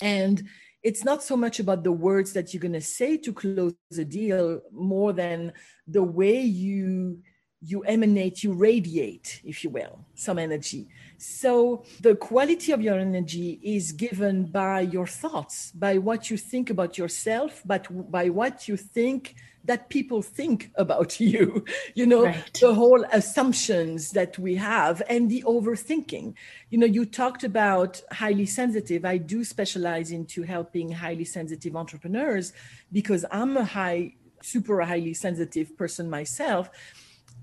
And 0.00 0.48
it's 0.82 1.04
not 1.04 1.22
so 1.22 1.36
much 1.36 1.60
about 1.60 1.84
the 1.84 1.92
words 1.92 2.32
that 2.32 2.52
you're 2.52 2.60
going 2.60 2.72
to 2.72 2.80
say 2.80 3.16
to 3.16 3.32
close 3.32 3.74
a 3.96 4.04
deal 4.04 4.60
more 4.72 5.12
than 5.12 5.52
the 5.86 6.02
way 6.02 6.40
you 6.40 7.22
you 7.64 7.82
emanate, 7.84 8.42
you 8.42 8.52
radiate, 8.52 9.40
if 9.44 9.62
you 9.62 9.70
will, 9.70 10.04
some 10.14 10.38
energy. 10.38 10.88
So 11.22 11.84
the 12.00 12.16
quality 12.16 12.72
of 12.72 12.82
your 12.82 12.98
energy 12.98 13.60
is 13.62 13.92
given 13.92 14.46
by 14.46 14.80
your 14.80 15.06
thoughts, 15.06 15.70
by 15.70 15.98
what 15.98 16.30
you 16.30 16.36
think 16.36 16.68
about 16.68 16.98
yourself, 16.98 17.62
but 17.64 17.86
by 18.10 18.28
what 18.28 18.66
you 18.66 18.76
think 18.76 19.36
that 19.64 19.88
people 19.88 20.20
think 20.20 20.72
about 20.74 21.20
you. 21.32 21.64
You 21.94 22.06
know, 22.06 22.24
right. 22.24 22.58
the 22.60 22.74
whole 22.74 23.04
assumptions 23.12 24.10
that 24.10 24.36
we 24.36 24.56
have 24.56 25.00
and 25.08 25.30
the 25.30 25.44
overthinking. 25.46 26.34
You 26.70 26.78
know, 26.78 26.86
you 26.86 27.04
talked 27.04 27.44
about 27.44 28.02
highly 28.10 28.46
sensitive. 28.46 29.04
I 29.04 29.18
do 29.18 29.44
specialize 29.44 30.10
into 30.10 30.42
helping 30.42 30.90
highly 30.90 31.24
sensitive 31.24 31.76
entrepreneurs 31.76 32.52
because 32.90 33.24
I'm 33.30 33.56
a 33.56 33.64
high, 33.64 34.14
super 34.42 34.80
highly 34.80 35.14
sensitive 35.14 35.76
person 35.76 36.10
myself 36.10 36.68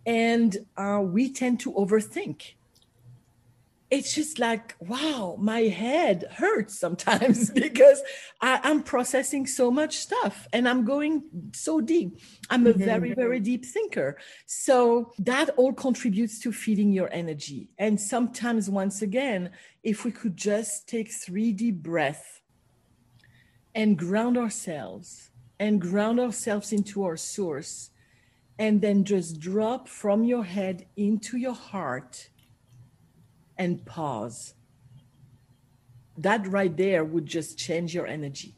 and 0.05 0.57
uh, 0.77 0.99
we 1.03 1.31
tend 1.31 1.59
to 1.59 1.73
overthink 1.73 2.53
it's 3.91 4.13
just 4.13 4.39
like 4.39 4.75
wow 4.79 5.35
my 5.39 5.61
head 5.61 6.25
hurts 6.31 6.79
sometimes 6.79 7.49
because 7.65 8.01
I, 8.41 8.59
am 8.63 8.83
processing 8.83 9.47
so 9.47 9.71
much 9.71 9.97
stuff 9.97 10.47
and 10.53 10.67
i'm 10.67 10.85
going 10.85 11.23
so 11.53 11.81
deep. 11.81 12.19
I'm 12.49 12.67
a 12.67 12.73
very 12.73 13.11
mm-hmm. 13.11 13.19
very 13.19 13.39
deep 13.39 13.65
thinker. 13.65 14.17
So 14.45 15.11
that 15.19 15.49
all 15.57 15.73
contributes 15.73 16.39
to 16.39 16.51
feeding 16.51 16.91
your 16.91 17.09
energy. 17.11 17.69
And 17.77 17.99
sometimes 17.99 18.69
once 18.69 19.01
again 19.01 19.51
if 19.83 20.03
we 20.05 20.11
could 20.11 20.35
just 20.35 20.87
take 20.87 21.11
three 21.11 21.51
deep 21.53 21.81
breaths 21.83 22.41
and 23.75 23.97
ground 23.97 24.37
ourselves 24.37 25.29
and 25.59 25.81
ground 25.81 26.19
ourselves 26.19 26.73
into 26.73 27.03
our 27.03 27.17
source 27.17 27.91
and 28.57 28.81
then 28.81 29.03
just 29.03 29.39
drop 29.39 29.87
from 29.87 30.23
your 30.23 30.43
head 30.43 30.85
into 30.97 31.37
your 31.37 31.53
heart 31.53 32.29
and 33.59 33.85
pause. 33.85 34.55
That 36.17 36.47
right 36.47 36.75
there 36.75 37.03
would 37.03 37.25
just 37.25 37.59
change 37.59 37.93
your 37.93 38.07
energy. 38.07 38.55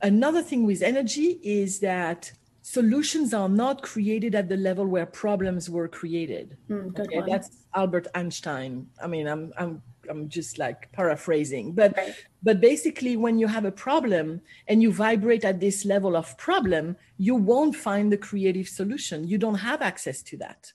Another 0.00 0.42
thing 0.42 0.64
with 0.64 0.82
energy 0.82 1.40
is 1.42 1.80
that 1.80 2.32
solutions 2.62 3.32
are 3.34 3.48
not 3.48 3.82
created 3.82 4.34
at 4.34 4.48
the 4.48 4.56
level 4.56 4.86
where 4.86 5.06
problems 5.06 5.68
were 5.70 5.88
created. 5.88 6.56
Mm, 6.68 6.98
okay, 6.98 7.22
that's 7.26 7.66
Albert 7.74 8.06
Einstein. 8.14 8.86
I 9.02 9.06
mean, 9.06 9.26
I'm 9.26 9.52
I'm 9.58 9.82
I'm 10.08 10.28
just 10.28 10.58
like 10.58 10.90
paraphrasing, 10.92 11.72
but 11.72 11.96
right. 11.96 12.14
but 12.42 12.60
basically, 12.60 13.16
when 13.16 13.38
you 13.38 13.46
have 13.46 13.64
a 13.64 13.72
problem 13.72 14.40
and 14.68 14.82
you 14.82 14.92
vibrate 14.92 15.44
at 15.44 15.60
this 15.60 15.84
level 15.84 16.16
of 16.16 16.36
problem, 16.36 16.96
you 17.18 17.34
won't 17.34 17.74
find 17.74 18.12
the 18.12 18.18
creative 18.18 18.68
solution. 18.68 19.26
You 19.26 19.38
don't 19.38 19.60
have 19.70 19.82
access 19.82 20.22
to 20.22 20.36
that. 20.38 20.72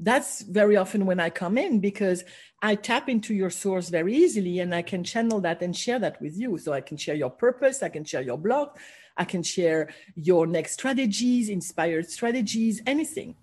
That's 0.00 0.42
very 0.42 0.76
often 0.76 1.06
when 1.06 1.18
I 1.18 1.30
come 1.30 1.58
in 1.58 1.80
because 1.80 2.24
I 2.62 2.76
tap 2.76 3.08
into 3.08 3.34
your 3.34 3.50
source 3.50 3.88
very 3.88 4.14
easily 4.14 4.60
and 4.60 4.74
I 4.74 4.82
can 4.82 5.02
channel 5.02 5.40
that 5.40 5.60
and 5.60 5.76
share 5.76 5.98
that 5.98 6.20
with 6.20 6.38
you. 6.38 6.56
So 6.58 6.72
I 6.72 6.80
can 6.80 6.96
share 6.96 7.16
your 7.16 7.30
purpose, 7.30 7.82
I 7.82 7.88
can 7.88 8.04
share 8.04 8.22
your 8.22 8.38
blog, 8.38 8.70
I 9.16 9.24
can 9.24 9.42
share 9.42 9.88
your 10.14 10.46
next 10.46 10.74
strategies, 10.74 11.48
inspired 11.48 12.08
strategies, 12.10 12.80
anything 12.86 13.34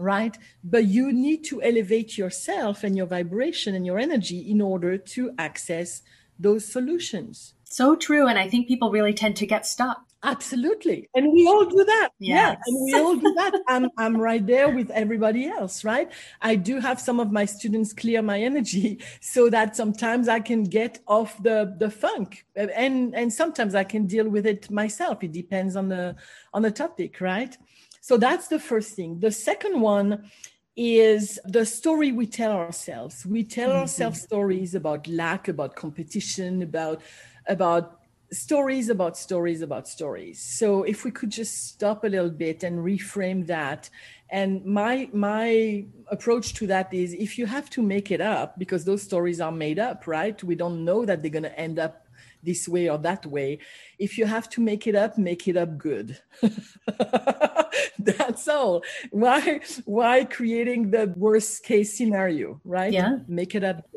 right? 0.00 0.36
But 0.64 0.86
you 0.86 1.12
need 1.12 1.44
to 1.44 1.62
elevate 1.62 2.16
yourself 2.16 2.82
and 2.82 2.96
your 2.96 3.06
vibration 3.06 3.74
and 3.74 3.86
your 3.86 3.98
energy 3.98 4.38
in 4.50 4.60
order 4.60 4.96
to 4.96 5.32
access 5.38 6.02
those 6.38 6.64
solutions. 6.64 7.54
So 7.64 7.94
true. 7.94 8.26
And 8.26 8.38
I 8.38 8.48
think 8.48 8.66
people 8.66 8.90
really 8.90 9.12
tend 9.12 9.36
to 9.36 9.46
get 9.46 9.66
stuck. 9.66 10.09
Absolutely. 10.22 11.08
And 11.14 11.32
we 11.32 11.46
all 11.46 11.64
do 11.64 11.82
that. 11.82 12.10
Yes. 12.18 12.58
Yeah. 12.58 12.62
And 12.66 12.84
we 12.84 12.94
all 12.94 13.16
do 13.16 13.32
that. 13.36 13.62
I'm, 13.68 13.88
I'm 13.96 14.16
right 14.20 14.46
there 14.46 14.68
with 14.68 14.90
everybody 14.90 15.46
else, 15.46 15.82
right? 15.82 16.12
I 16.42 16.56
do 16.56 16.78
have 16.78 17.00
some 17.00 17.20
of 17.20 17.32
my 17.32 17.46
students 17.46 17.94
clear 17.94 18.20
my 18.20 18.38
energy 18.38 19.02
so 19.20 19.48
that 19.48 19.76
sometimes 19.76 20.28
I 20.28 20.40
can 20.40 20.64
get 20.64 20.98
off 21.06 21.42
the, 21.42 21.74
the 21.78 21.90
funk 21.90 22.44
and, 22.54 23.14
and 23.14 23.32
sometimes 23.32 23.74
I 23.74 23.84
can 23.84 24.06
deal 24.06 24.28
with 24.28 24.46
it 24.46 24.70
myself. 24.70 25.24
It 25.24 25.32
depends 25.32 25.74
on 25.74 25.88
the, 25.88 26.16
on 26.52 26.62
the 26.62 26.70
topic, 26.70 27.20
right? 27.20 27.56
So 28.02 28.18
that's 28.18 28.48
the 28.48 28.58
first 28.58 28.94
thing. 28.94 29.20
The 29.20 29.32
second 29.32 29.80
one 29.80 30.30
is 30.76 31.38
the 31.44 31.64
story 31.64 32.12
we 32.12 32.26
tell 32.26 32.52
ourselves. 32.52 33.24
We 33.26 33.44
tell 33.44 33.70
mm-hmm. 33.70 33.80
ourselves 33.80 34.20
stories 34.20 34.74
about 34.74 35.06
lack, 35.08 35.48
about 35.48 35.76
competition, 35.76 36.62
about 36.62 37.02
about 37.46 37.99
stories 38.32 38.88
about 38.88 39.16
stories 39.16 39.62
about 39.62 39.88
stories. 39.88 40.40
So 40.40 40.82
if 40.84 41.04
we 41.04 41.10
could 41.10 41.30
just 41.30 41.68
stop 41.68 42.04
a 42.04 42.08
little 42.08 42.30
bit 42.30 42.62
and 42.62 42.78
reframe 42.78 43.46
that. 43.46 43.90
And 44.30 44.64
my 44.64 45.08
my 45.12 45.86
approach 46.08 46.54
to 46.54 46.66
that 46.68 46.94
is 46.94 47.14
if 47.14 47.36
you 47.36 47.46
have 47.46 47.68
to 47.70 47.82
make 47.82 48.10
it 48.10 48.20
up 48.20 48.58
because 48.58 48.84
those 48.84 49.02
stories 49.02 49.40
are 49.40 49.52
made 49.52 49.78
up, 49.78 50.06
right? 50.06 50.42
We 50.44 50.54
don't 50.54 50.84
know 50.84 51.04
that 51.04 51.22
they're 51.22 51.30
going 51.30 51.42
to 51.42 51.58
end 51.58 51.78
up 51.78 52.06
this 52.42 52.68
way 52.68 52.88
or 52.88 52.98
that 52.98 53.26
way. 53.26 53.58
If 53.98 54.16
you 54.16 54.26
have 54.26 54.48
to 54.50 54.60
make 54.60 54.86
it 54.86 54.94
up, 54.94 55.18
make 55.18 55.48
it 55.48 55.56
up 55.56 55.76
good. 55.76 56.18
That's 57.98 58.48
all. 58.48 58.82
Why 59.10 59.60
why 59.84 60.24
creating 60.24 60.90
the 60.90 61.12
worst 61.16 61.64
case 61.64 61.96
scenario, 61.96 62.60
right? 62.64 62.92
Yeah. 62.92 63.18
Make 63.26 63.54
it 63.54 63.64
up. 63.64 63.89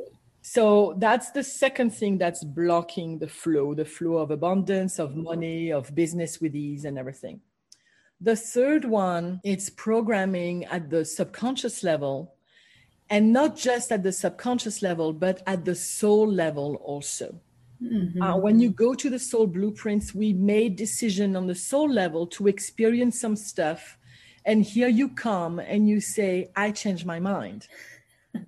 So 0.45 0.93
that's 0.97 1.31
the 1.31 1.41
second 1.41 1.91
thing 1.91 2.17
that's 2.17 2.43
blocking 2.43 3.17
the 3.17 3.29
flow, 3.29 3.73
the 3.73 3.85
flow 3.85 4.17
of 4.17 4.29
abundance, 4.29 4.99
of 4.99 5.15
money, 5.15 5.71
of 5.71 5.95
business 5.95 6.41
with 6.41 6.53
ease 6.53 6.83
and 6.83 6.99
everything. 6.99 7.39
The 8.19 8.35
third 8.35 8.83
one, 8.83 9.39
it's 9.45 9.69
programming 9.69 10.65
at 10.65 10.89
the 10.89 11.05
subconscious 11.05 11.81
level 11.81 12.35
and 13.09 13.31
not 13.31 13.55
just 13.55 13.89
at 13.93 14.03
the 14.03 14.11
subconscious 14.11 14.81
level, 14.81 15.13
but 15.13 15.41
at 15.47 15.63
the 15.63 15.75
soul 15.75 16.29
level 16.29 16.75
also. 16.83 17.39
Mm-hmm. 17.81 18.21
Uh, 18.21 18.35
when 18.35 18.59
you 18.59 18.69
go 18.69 18.93
to 18.95 19.09
the 19.09 19.19
soul 19.19 19.47
blueprints, 19.47 20.13
we 20.13 20.33
made 20.33 20.75
decision 20.75 21.37
on 21.37 21.47
the 21.47 21.55
soul 21.55 21.89
level 21.89 22.27
to 22.27 22.47
experience 22.47 23.19
some 23.19 23.37
stuff, 23.37 23.97
and 24.45 24.63
here 24.63 24.89
you 24.89 25.07
come 25.07 25.59
and 25.59 25.87
you 25.87 26.01
say, 26.01 26.49
"I 26.55 26.71
changed 26.71 27.05
my 27.05 27.19
mind." 27.19 27.67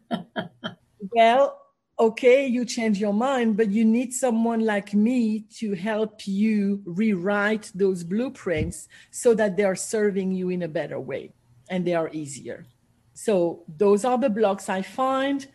well, 1.16 1.65
okay, 1.98 2.46
you 2.46 2.66
change 2.66 3.00
your 3.00 3.14
mind, 3.14 3.56
but 3.56 3.70
you 3.72 3.86
need 3.86 4.14
someone 4.14 4.60
like 4.60 4.94
me 4.94 5.46
to 5.58 5.74
help 5.74 6.28
you 6.28 6.82
rewrite 6.86 7.72
those 7.74 8.04
blueprints 8.04 8.88
so 9.12 9.34
that 9.34 9.56
they 9.56 9.64
are 9.64 9.76
serving 9.76 10.32
you 10.32 10.50
in 10.50 10.64
a 10.64 10.68
better 10.68 11.00
way 11.00 11.32
and 11.70 11.86
they 11.86 11.94
are 11.94 12.10
easier. 12.12 12.66
So 13.14 13.64
those 13.78 14.04
are 14.04 14.18
the 14.18 14.30
blocks 14.30 14.68
I 14.68 14.82
find. 14.82 15.48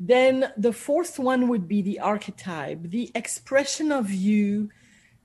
Then 0.00 0.52
the 0.56 0.72
fourth 0.72 1.18
one 1.18 1.48
would 1.48 1.68
be 1.68 1.80
the 1.80 2.00
archetype, 2.00 2.82
the 2.82 3.12
expression 3.14 3.92
of 3.92 4.10
you 4.10 4.70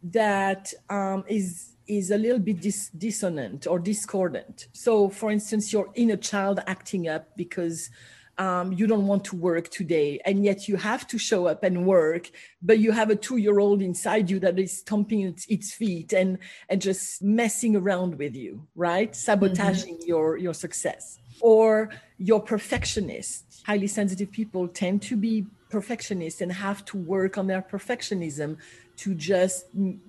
that 0.03 0.73
um, 0.89 1.23
is 1.27 1.71
is 1.87 2.11
a 2.11 2.17
little 2.17 2.39
bit 2.39 2.61
dis- 2.61 2.91
dissonant 2.95 3.65
or 3.65 3.79
discordant. 3.79 4.67
So, 4.73 5.09
for 5.09 5.31
instance, 5.31 5.73
your 5.73 5.89
inner 5.95 6.17
child 6.17 6.59
acting 6.67 7.07
up 7.07 7.35
because 7.35 7.89
um, 8.39 8.71
you 8.71 8.87
don't 8.87 9.05
want 9.05 9.23
to 9.25 9.35
work 9.35 9.69
today, 9.69 10.19
and 10.25 10.43
yet 10.43 10.67
you 10.67 10.77
have 10.77 11.05
to 11.07 11.17
show 11.17 11.45
up 11.45 11.63
and 11.63 11.85
work, 11.85 12.31
but 12.61 12.79
you 12.79 12.91
have 12.91 13.09
a 13.09 13.15
two-year-old 13.15 13.81
inside 13.81 14.29
you 14.29 14.39
that 14.39 14.57
is 14.57 14.79
stomping 14.79 15.21
its, 15.21 15.45
its 15.47 15.73
feet 15.73 16.13
and 16.13 16.39
and 16.69 16.81
just 16.81 17.21
messing 17.21 17.75
around 17.75 18.17
with 18.17 18.35
you, 18.35 18.65
right? 18.75 19.15
Sabotaging 19.15 19.95
mm-hmm. 19.95 20.07
your 20.07 20.37
your 20.37 20.53
success, 20.53 21.19
or 21.41 21.89
your 22.17 22.41
perfectionist 22.41 23.49
highly 23.65 23.87
sensitive 23.87 24.31
people 24.31 24.67
tend 24.67 25.01
to 25.01 25.15
be 25.15 25.45
perfectionists 25.69 26.41
and 26.41 26.51
have 26.51 26.83
to 26.85 26.97
work 26.97 27.37
on 27.37 27.45
their 27.47 27.61
perfectionism 27.61 28.57
to 28.99 29.15
just 29.15 29.65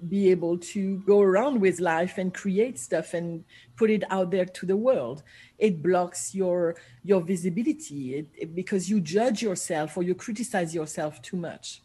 be 0.08 0.30
able 0.30 0.58
to 0.58 0.98
go 1.06 1.20
around 1.20 1.60
with 1.60 1.78
life 1.78 2.18
and 2.18 2.34
create 2.34 2.76
stuff 2.78 3.14
and 3.14 3.44
put 3.76 3.88
it 3.88 4.02
out 4.10 4.32
there 4.32 4.44
to 4.44 4.66
the 4.66 4.76
world. 4.76 5.22
It 5.58 5.80
blocks 5.82 6.34
your 6.34 6.76
your 7.04 7.20
visibility. 7.20 8.16
It, 8.18 8.26
it, 8.34 8.54
because 8.54 8.90
you 8.90 9.00
judge 9.00 9.42
yourself 9.42 9.96
or 9.96 10.02
you 10.02 10.14
criticize 10.14 10.74
yourself 10.74 11.22
too 11.22 11.36
much. 11.36 11.82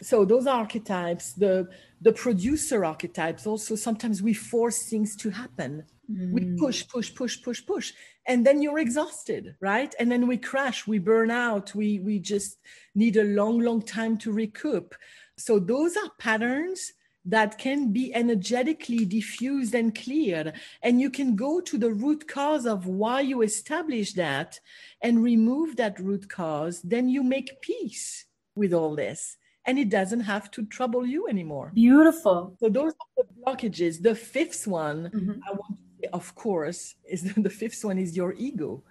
So 0.00 0.24
those 0.24 0.46
archetypes. 0.46 1.34
The 1.34 1.68
the 2.00 2.12
producer 2.12 2.84
archetypes 2.84 3.46
also 3.46 3.76
sometimes 3.76 4.22
we 4.22 4.34
force 4.34 4.88
things 4.88 5.14
to 5.16 5.30
happen. 5.30 5.84
Mm. 6.10 6.32
we 6.32 6.42
push 6.58 6.86
push 6.88 7.14
push 7.14 7.40
push 7.42 7.64
push. 7.64 7.92
And 8.26 8.46
then 8.46 8.62
you're 8.62 8.78
exhausted 8.78 9.54
right? 9.60 9.94
And 9.98 10.10
then 10.10 10.26
we 10.26 10.36
crash 10.38 10.86
we 10.86 10.98
burn 10.98 11.30
out 11.30 11.74
we 11.74 12.00
we 12.00 12.18
just 12.18 12.58
need 12.94 13.16
a 13.16 13.24
long 13.40 13.60
long 13.60 13.82
time 13.82 14.16
to 14.18 14.32
recoup 14.32 14.94
so 15.36 15.58
those 15.58 15.96
are 15.96 16.10
patterns 16.18 16.92
that 17.24 17.56
can 17.56 17.92
be 17.92 18.12
energetically 18.14 19.04
diffused 19.04 19.74
and 19.74 19.94
cleared 19.94 20.54
and 20.82 21.00
you 21.00 21.08
can 21.08 21.36
go 21.36 21.60
to 21.60 21.78
the 21.78 21.92
root 21.92 22.26
cause 22.26 22.66
of 22.66 22.86
why 22.86 23.20
you 23.20 23.42
establish 23.42 24.12
that 24.14 24.58
and 25.02 25.22
remove 25.22 25.76
that 25.76 25.98
root 26.00 26.28
cause 26.28 26.82
then 26.82 27.08
you 27.08 27.22
make 27.22 27.60
peace 27.60 28.24
with 28.56 28.72
all 28.72 28.96
this 28.96 29.36
and 29.64 29.78
it 29.78 29.88
doesn't 29.88 30.20
have 30.20 30.50
to 30.52 30.64
trouble 30.66 31.06
you 31.06 31.28
anymore. 31.28 31.70
Beautiful. 31.74 32.56
So 32.58 32.68
those 32.68 32.92
are 32.92 33.24
the 33.24 33.26
blockages. 33.40 34.02
The 34.02 34.14
fifth 34.14 34.66
one, 34.66 35.10
mm-hmm. 35.14 35.40
I 35.48 35.52
want 35.52 35.76
to 35.76 36.02
say, 36.02 36.08
of 36.12 36.34
course, 36.34 36.94
is 37.08 37.22
the 37.36 37.50
fifth 37.50 37.84
one 37.84 37.98
is 37.98 38.16
your 38.16 38.34
ego. 38.34 38.82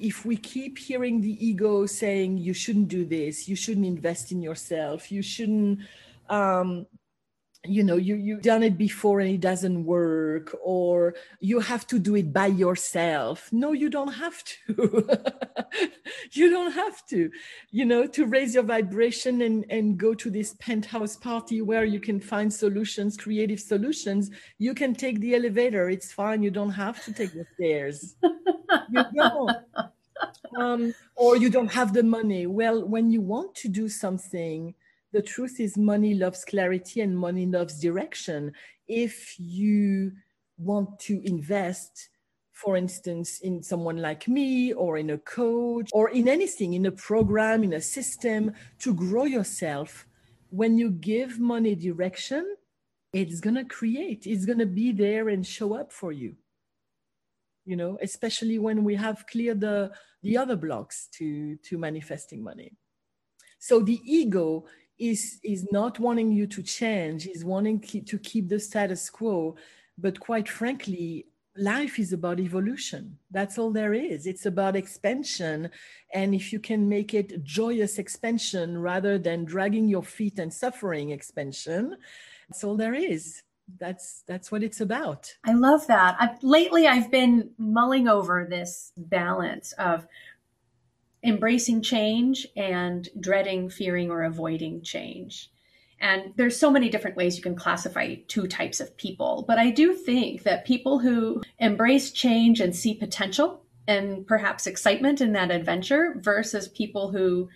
If 0.00 0.24
we 0.24 0.36
keep 0.36 0.78
hearing 0.78 1.20
the 1.20 1.36
ego 1.44 1.86
saying 1.86 2.38
you 2.38 2.54
shouldn't 2.54 2.88
do 2.88 3.04
this, 3.04 3.48
you 3.48 3.56
shouldn't 3.56 3.86
invest 3.86 4.32
in 4.32 4.40
yourself, 4.40 5.12
you 5.12 5.22
shouldn't 5.22 5.80
um, 6.28 6.86
you 7.64 7.84
know 7.84 7.96
you 7.96 8.16
you've 8.16 8.42
done 8.42 8.62
it 8.62 8.78
before 8.78 9.20
and 9.20 9.30
it 9.30 9.40
doesn't 9.40 9.84
work 9.84 10.56
or 10.62 11.14
you 11.40 11.60
have 11.60 11.86
to 11.86 11.98
do 11.98 12.16
it 12.16 12.32
by 12.32 12.46
yourself. 12.46 13.50
No 13.52 13.72
you 13.72 13.90
don't 13.90 14.12
have 14.12 14.42
to. 14.44 15.08
You 16.32 16.50
don't 16.50 16.72
have 16.72 17.06
to 17.08 17.30
you 17.70 17.84
know 17.84 18.06
to 18.06 18.26
raise 18.26 18.54
your 18.54 18.62
vibration 18.62 19.42
and 19.42 19.64
and 19.68 19.98
go 19.98 20.14
to 20.14 20.30
this 20.30 20.54
penthouse 20.54 21.16
party 21.16 21.60
where 21.60 21.84
you 21.84 22.00
can 22.00 22.18
find 22.20 22.52
solutions 22.52 23.16
creative 23.16 23.60
solutions. 23.60 24.30
You 24.58 24.74
can 24.74 24.94
take 24.94 25.20
the 25.20 25.34
elevator. 25.34 25.90
It's 25.90 26.12
fine. 26.12 26.42
You 26.42 26.50
don't 26.50 26.70
have 26.70 27.04
to 27.04 27.12
take 27.12 27.32
the 27.32 27.44
stairs. 27.54 28.16
You 28.90 29.04
don't. 29.14 29.56
Um, 30.58 30.92
or 31.16 31.38
you 31.38 31.48
don't 31.48 31.72
have 31.72 31.94
the 31.94 32.02
money. 32.02 32.46
Well 32.46 32.86
when 32.86 33.10
you 33.10 33.22
want 33.22 33.54
to 33.56 33.68
do 33.68 33.88
something 33.88 34.74
the 35.12 35.22
truth 35.22 35.58
is 35.60 35.76
money 35.76 36.14
loves 36.14 36.44
clarity 36.44 37.00
and 37.00 37.18
money 37.18 37.46
loves 37.46 37.80
direction. 37.80 38.52
If 38.86 39.34
you 39.38 40.12
want 40.58 40.98
to 41.00 41.20
invest 41.24 42.10
for 42.52 42.76
instance 42.76 43.40
in 43.40 43.62
someone 43.62 43.96
like 43.96 44.28
me 44.28 44.72
or 44.74 44.98
in 44.98 45.08
a 45.10 45.18
coach 45.18 45.88
or 45.94 46.10
in 46.10 46.28
anything 46.28 46.74
in 46.74 46.84
a 46.84 46.92
program 46.92 47.64
in 47.64 47.72
a 47.72 47.80
system 47.80 48.52
to 48.78 48.92
grow 48.92 49.24
yourself 49.24 50.06
when 50.50 50.76
you 50.76 50.90
give 50.90 51.40
money 51.40 51.74
direction 51.74 52.44
it's 53.14 53.40
going 53.40 53.54
to 53.54 53.64
create 53.64 54.26
it's 54.26 54.44
going 54.44 54.58
to 54.58 54.66
be 54.66 54.92
there 54.92 55.30
and 55.30 55.46
show 55.46 55.74
up 55.74 55.90
for 55.90 56.12
you. 56.12 56.34
You 57.64 57.76
know 57.76 57.98
especially 58.02 58.58
when 58.58 58.84
we 58.84 58.94
have 58.96 59.26
cleared 59.26 59.60
the 59.60 59.90
the 60.22 60.36
other 60.36 60.56
blocks 60.56 61.08
to 61.14 61.56
to 61.56 61.78
manifesting 61.78 62.44
money. 62.44 62.72
So 63.58 63.80
the 63.80 64.00
ego 64.04 64.64
is 65.00 65.40
is 65.42 65.66
not 65.72 65.98
wanting 65.98 66.30
you 66.30 66.46
to 66.46 66.62
change 66.62 67.26
is 67.26 67.44
wanting 67.44 67.80
to 67.80 68.18
keep 68.18 68.48
the 68.48 68.60
status 68.60 69.10
quo. 69.10 69.56
But 69.98 70.20
quite 70.20 70.48
frankly 70.48 71.26
life 71.56 71.98
is 71.98 72.12
about 72.12 72.38
evolution. 72.38 73.18
That's 73.30 73.58
all 73.58 73.72
there 73.72 73.92
is. 73.92 74.26
It's 74.26 74.46
about 74.46 74.76
expansion. 74.76 75.68
And 76.14 76.34
if 76.34 76.52
you 76.52 76.60
can 76.60 76.88
make 76.88 77.12
it 77.12 77.42
joyous 77.42 77.98
expansion 77.98 78.78
rather 78.78 79.18
than 79.18 79.44
dragging 79.44 79.88
your 79.88 80.04
feet 80.04 80.38
and 80.38 80.52
suffering 80.52 81.10
expansion 81.10 81.96
that's 82.50 82.64
all 82.64 82.76
there 82.76 82.94
is. 82.94 83.42
That's 83.78 84.24
that's 84.26 84.50
what 84.50 84.64
it's 84.64 84.80
about. 84.80 85.32
I 85.46 85.52
love 85.52 85.86
that. 85.86 86.16
I've, 86.18 86.42
lately 86.42 86.88
i've 86.88 87.10
been 87.10 87.50
mulling 87.58 88.08
over 88.08 88.44
this 88.50 88.92
balance 88.96 89.72
of 89.78 90.06
embracing 91.22 91.82
change 91.82 92.46
and 92.56 93.08
dreading 93.18 93.68
fearing 93.68 94.10
or 94.10 94.22
avoiding 94.22 94.82
change. 94.82 95.50
And 96.00 96.32
there's 96.36 96.58
so 96.58 96.70
many 96.70 96.88
different 96.88 97.16
ways 97.16 97.36
you 97.36 97.42
can 97.42 97.54
classify 97.54 98.14
two 98.26 98.46
types 98.46 98.80
of 98.80 98.96
people 98.96 99.44
but 99.46 99.58
i 99.58 99.70
do 99.70 99.92
think 99.92 100.44
that 100.44 100.64
people 100.64 100.98
who 100.98 101.42
embrace 101.58 102.10
change 102.10 102.58
and 102.58 102.74
see 102.74 102.94
potential 102.94 103.62
and 103.86 104.26
perhaps 104.26 104.66
excitement 104.66 105.20
in 105.20 105.32
that 105.32 105.50
adventure 105.50 106.14
versus 106.18 106.68
people 106.68 107.10
who 107.10 107.48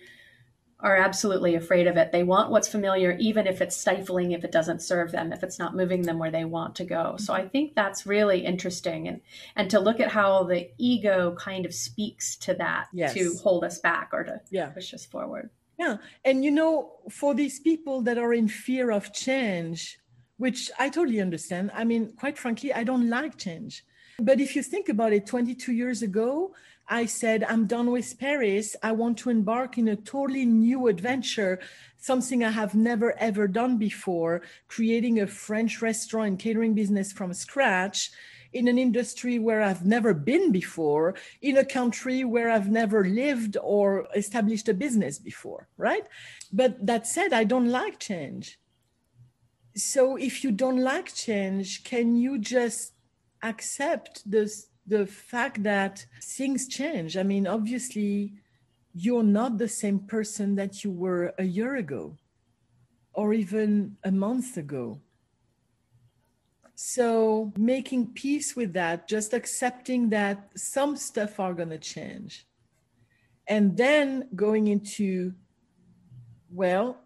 are 0.79 0.97
absolutely 0.97 1.55
afraid 1.55 1.87
of 1.87 1.95
it. 1.95 2.11
They 2.11 2.23
want 2.23 2.51
what's 2.51 2.67
familiar, 2.67 3.15
even 3.19 3.47
if 3.47 3.61
it's 3.61 3.77
stifling, 3.77 4.31
if 4.31 4.43
it 4.43 4.51
doesn't 4.51 4.81
serve 4.81 5.11
them, 5.11 5.31
if 5.31 5.41
it's 5.41 5.57
not 5.57 5.75
moving 5.75 6.01
them 6.01 6.19
where 6.19 6.31
they 6.31 6.45
want 6.45 6.75
to 6.75 6.83
go. 6.83 7.15
So 7.17 7.33
I 7.33 7.47
think 7.47 7.75
that's 7.75 8.05
really 8.05 8.45
interesting, 8.45 9.07
and 9.07 9.21
and 9.55 9.69
to 9.71 9.79
look 9.79 9.99
at 9.99 10.11
how 10.11 10.43
the 10.43 10.69
ego 10.77 11.35
kind 11.39 11.65
of 11.65 11.73
speaks 11.73 12.35
to 12.37 12.53
that 12.55 12.87
yes. 12.93 13.13
to 13.13 13.35
hold 13.41 13.63
us 13.63 13.79
back 13.79 14.09
or 14.11 14.23
to 14.25 14.41
yeah. 14.49 14.67
push 14.67 14.93
us 14.93 15.05
forward. 15.05 15.49
Yeah, 15.79 15.97
and 16.23 16.43
you 16.43 16.51
know, 16.51 16.91
for 17.09 17.33
these 17.33 17.59
people 17.59 18.01
that 18.01 18.17
are 18.17 18.33
in 18.33 18.47
fear 18.47 18.91
of 18.91 19.13
change, 19.13 19.99
which 20.37 20.71
I 20.77 20.89
totally 20.89 21.21
understand. 21.21 21.71
I 21.73 21.83
mean, 21.83 22.13
quite 22.17 22.37
frankly, 22.37 22.73
I 22.73 22.83
don't 22.83 23.09
like 23.09 23.37
change. 23.37 23.85
But 24.19 24.39
if 24.39 24.55
you 24.55 24.63
think 24.63 24.89
about 24.89 25.13
it, 25.13 25.25
22 25.25 25.73
years 25.73 26.01
ago, 26.01 26.53
I 26.87 27.05
said, 27.05 27.43
I'm 27.43 27.65
done 27.65 27.91
with 27.91 28.19
Paris. 28.19 28.75
I 28.83 28.91
want 28.91 29.17
to 29.19 29.29
embark 29.29 29.77
in 29.77 29.87
a 29.87 29.95
totally 29.95 30.45
new 30.45 30.87
adventure, 30.87 31.59
something 31.97 32.43
I 32.43 32.51
have 32.51 32.75
never 32.75 33.17
ever 33.19 33.47
done 33.47 33.77
before, 33.77 34.43
creating 34.67 35.19
a 35.19 35.27
French 35.27 35.81
restaurant 35.81 36.27
and 36.27 36.39
catering 36.39 36.75
business 36.75 37.11
from 37.11 37.33
scratch 37.33 38.11
in 38.53 38.67
an 38.67 38.77
industry 38.77 39.37
where 39.37 39.61
I've 39.61 39.85
never 39.85 40.13
been 40.13 40.51
before, 40.51 41.15
in 41.41 41.57
a 41.57 41.65
country 41.65 42.23
where 42.23 42.49
I've 42.49 42.69
never 42.69 43.03
lived 43.03 43.57
or 43.61 44.07
established 44.15 44.69
a 44.69 44.73
business 44.73 45.19
before, 45.19 45.67
right? 45.77 46.03
But 46.53 46.85
that 46.85 47.05
said, 47.05 47.33
I 47.33 47.43
don't 47.43 47.67
like 47.67 47.99
change. 47.99 48.57
So 49.75 50.15
if 50.15 50.43
you 50.43 50.51
don't 50.51 50.79
like 50.79 51.13
change, 51.13 51.83
can 51.83 52.15
you 52.15 52.37
just 52.37 52.93
accept 53.43 54.29
this? 54.29 54.67
The 54.87 55.05
fact 55.05 55.63
that 55.63 56.05
things 56.21 56.67
change. 56.67 57.17
I 57.17 57.23
mean, 57.23 57.47
obviously, 57.47 58.33
you're 58.93 59.23
not 59.23 59.57
the 59.57 59.67
same 59.67 59.99
person 59.99 60.55
that 60.55 60.83
you 60.83 60.91
were 60.91 61.33
a 61.37 61.43
year 61.43 61.75
ago 61.75 62.17
or 63.13 63.33
even 63.33 63.97
a 64.03 64.11
month 64.11 64.57
ago. 64.57 65.01
So, 66.75 67.53
making 67.57 68.13
peace 68.13 68.55
with 68.55 68.73
that, 68.73 69.07
just 69.07 69.33
accepting 69.33 70.09
that 70.09 70.51
some 70.57 70.97
stuff 70.97 71.39
are 71.39 71.53
going 71.53 71.69
to 71.69 71.77
change. 71.77 72.45
And 73.47 73.77
then 73.77 74.27
going 74.35 74.67
into, 74.67 75.33
well, 76.51 76.97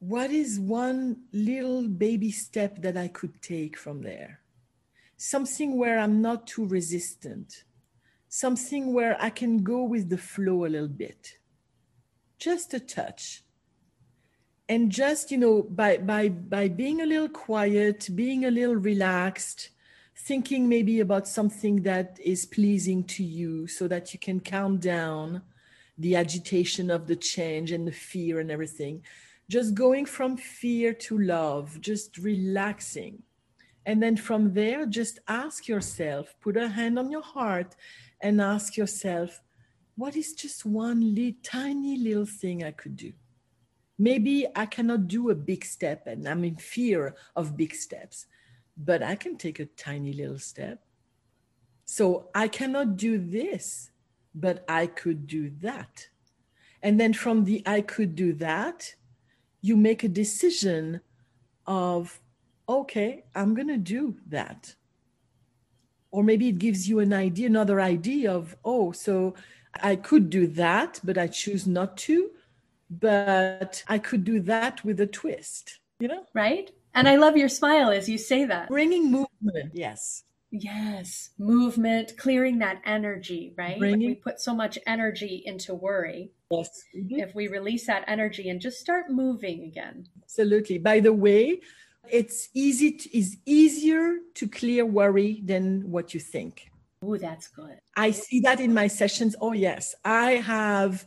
what 0.00 0.32
is 0.32 0.58
one 0.58 1.18
little 1.32 1.86
baby 1.86 2.32
step 2.32 2.82
that 2.82 2.96
I 2.96 3.06
could 3.06 3.40
take 3.40 3.78
from 3.78 4.02
there? 4.02 4.41
Something 5.22 5.76
where 5.78 6.00
I'm 6.00 6.20
not 6.20 6.48
too 6.48 6.66
resistant, 6.66 7.62
something 8.28 8.92
where 8.92 9.16
I 9.22 9.30
can 9.30 9.62
go 9.62 9.84
with 9.84 10.10
the 10.10 10.18
flow 10.18 10.64
a 10.64 10.72
little 10.74 10.88
bit, 10.88 11.38
just 12.40 12.74
a 12.74 12.80
touch. 12.80 13.44
And 14.68 14.90
just, 14.90 15.30
you 15.30 15.38
know, 15.38 15.62
by, 15.62 15.98
by, 15.98 16.28
by 16.28 16.66
being 16.66 17.02
a 17.02 17.06
little 17.06 17.28
quiet, 17.28 18.08
being 18.16 18.44
a 18.44 18.50
little 18.50 18.74
relaxed, 18.74 19.70
thinking 20.16 20.68
maybe 20.68 20.98
about 20.98 21.28
something 21.28 21.82
that 21.82 22.18
is 22.24 22.44
pleasing 22.44 23.04
to 23.04 23.22
you 23.22 23.68
so 23.68 23.86
that 23.86 24.12
you 24.12 24.18
can 24.18 24.40
calm 24.40 24.78
down 24.78 25.42
the 25.98 26.16
agitation 26.16 26.90
of 26.90 27.06
the 27.06 27.16
change 27.16 27.70
and 27.70 27.86
the 27.86 27.92
fear 27.92 28.40
and 28.40 28.50
everything. 28.50 29.04
Just 29.48 29.74
going 29.74 30.04
from 30.04 30.36
fear 30.36 30.92
to 30.94 31.18
love, 31.18 31.80
just 31.80 32.18
relaxing 32.18 33.22
and 33.84 34.02
then 34.02 34.16
from 34.16 34.54
there, 34.54 34.86
just 34.86 35.18
ask 35.26 35.66
yourself, 35.66 36.34
put 36.40 36.56
a 36.56 36.68
hand 36.68 36.98
on 36.98 37.10
your 37.10 37.22
heart 37.22 37.74
and 38.20 38.40
ask 38.40 38.76
yourself, 38.76 39.42
what 39.96 40.16
is 40.16 40.32
just 40.32 40.64
one 40.64 41.14
little, 41.14 41.38
tiny 41.42 41.96
little 41.98 42.26
thing 42.26 42.62
I 42.62 42.70
could 42.70 42.96
do? 42.96 43.12
Maybe 43.98 44.46
I 44.54 44.66
cannot 44.66 45.08
do 45.08 45.30
a 45.30 45.34
big 45.34 45.64
step 45.64 46.06
and 46.06 46.26
I'm 46.26 46.44
in 46.44 46.56
fear 46.56 47.14
of 47.36 47.56
big 47.56 47.74
steps, 47.74 48.26
but 48.76 49.02
I 49.02 49.16
can 49.16 49.36
take 49.36 49.60
a 49.60 49.66
tiny 49.66 50.12
little 50.12 50.38
step. 50.38 50.84
So 51.84 52.30
I 52.34 52.48
cannot 52.48 52.96
do 52.96 53.18
this, 53.18 53.90
but 54.34 54.64
I 54.68 54.86
could 54.86 55.26
do 55.26 55.50
that. 55.60 56.08
And 56.82 56.98
then 56.98 57.12
from 57.12 57.44
the 57.44 57.62
I 57.66 57.80
could 57.80 58.14
do 58.14 58.32
that, 58.34 58.94
you 59.60 59.76
make 59.76 60.02
a 60.02 60.08
decision 60.08 61.00
of 61.66 62.20
okay, 62.80 63.24
I'm 63.34 63.54
going 63.54 63.68
to 63.68 63.78
do 63.78 64.16
that. 64.28 64.74
Or 66.10 66.22
maybe 66.22 66.48
it 66.48 66.58
gives 66.58 66.88
you 66.88 66.98
an 66.98 67.12
idea, 67.12 67.46
another 67.46 67.80
idea 67.80 68.32
of, 68.32 68.56
oh, 68.64 68.92
so 68.92 69.34
I 69.82 69.96
could 69.96 70.28
do 70.28 70.46
that, 70.48 71.00
but 71.02 71.16
I 71.16 71.26
choose 71.26 71.66
not 71.66 71.96
to. 71.98 72.30
But 72.90 73.82
I 73.88 73.96
could 73.98 74.24
do 74.24 74.40
that 74.40 74.84
with 74.84 75.00
a 75.00 75.06
twist, 75.06 75.78
you 76.00 76.08
know? 76.08 76.26
Right. 76.34 76.70
And 76.94 77.08
I 77.08 77.16
love 77.16 77.38
your 77.38 77.48
smile 77.48 77.88
as 77.88 78.06
you 78.06 78.18
say 78.18 78.44
that. 78.44 78.68
Bringing 78.68 79.10
movement, 79.10 79.72
yes. 79.72 80.24
Yes, 80.50 81.30
movement, 81.38 82.18
clearing 82.18 82.58
that 82.58 82.82
energy, 82.84 83.54
right? 83.56 83.78
Bringing, 83.78 84.08
we 84.08 84.14
put 84.16 84.38
so 84.38 84.54
much 84.54 84.78
energy 84.86 85.42
into 85.46 85.72
worry. 85.72 86.32
Yes. 86.50 86.84
Mm-hmm. 86.94 87.20
If 87.20 87.34
we 87.34 87.48
release 87.48 87.86
that 87.86 88.04
energy 88.06 88.50
and 88.50 88.60
just 88.60 88.78
start 88.78 89.08
moving 89.08 89.62
again. 89.62 90.04
Absolutely. 90.22 90.76
By 90.76 91.00
the 91.00 91.14
way, 91.14 91.62
it's 92.08 92.48
easy 92.54 92.92
to, 92.92 93.16
is 93.16 93.36
easier 93.46 94.16
to 94.34 94.48
clear 94.48 94.84
worry 94.84 95.40
than 95.44 95.90
what 95.90 96.14
you 96.14 96.20
think. 96.20 96.70
Oh, 97.02 97.16
that's 97.16 97.48
good. 97.48 97.78
I 97.96 98.12
see 98.12 98.40
that 98.40 98.60
in 98.60 98.72
my 98.72 98.86
sessions. 98.86 99.34
Oh, 99.40 99.52
yes. 99.52 99.94
I 100.04 100.32
have 100.32 101.04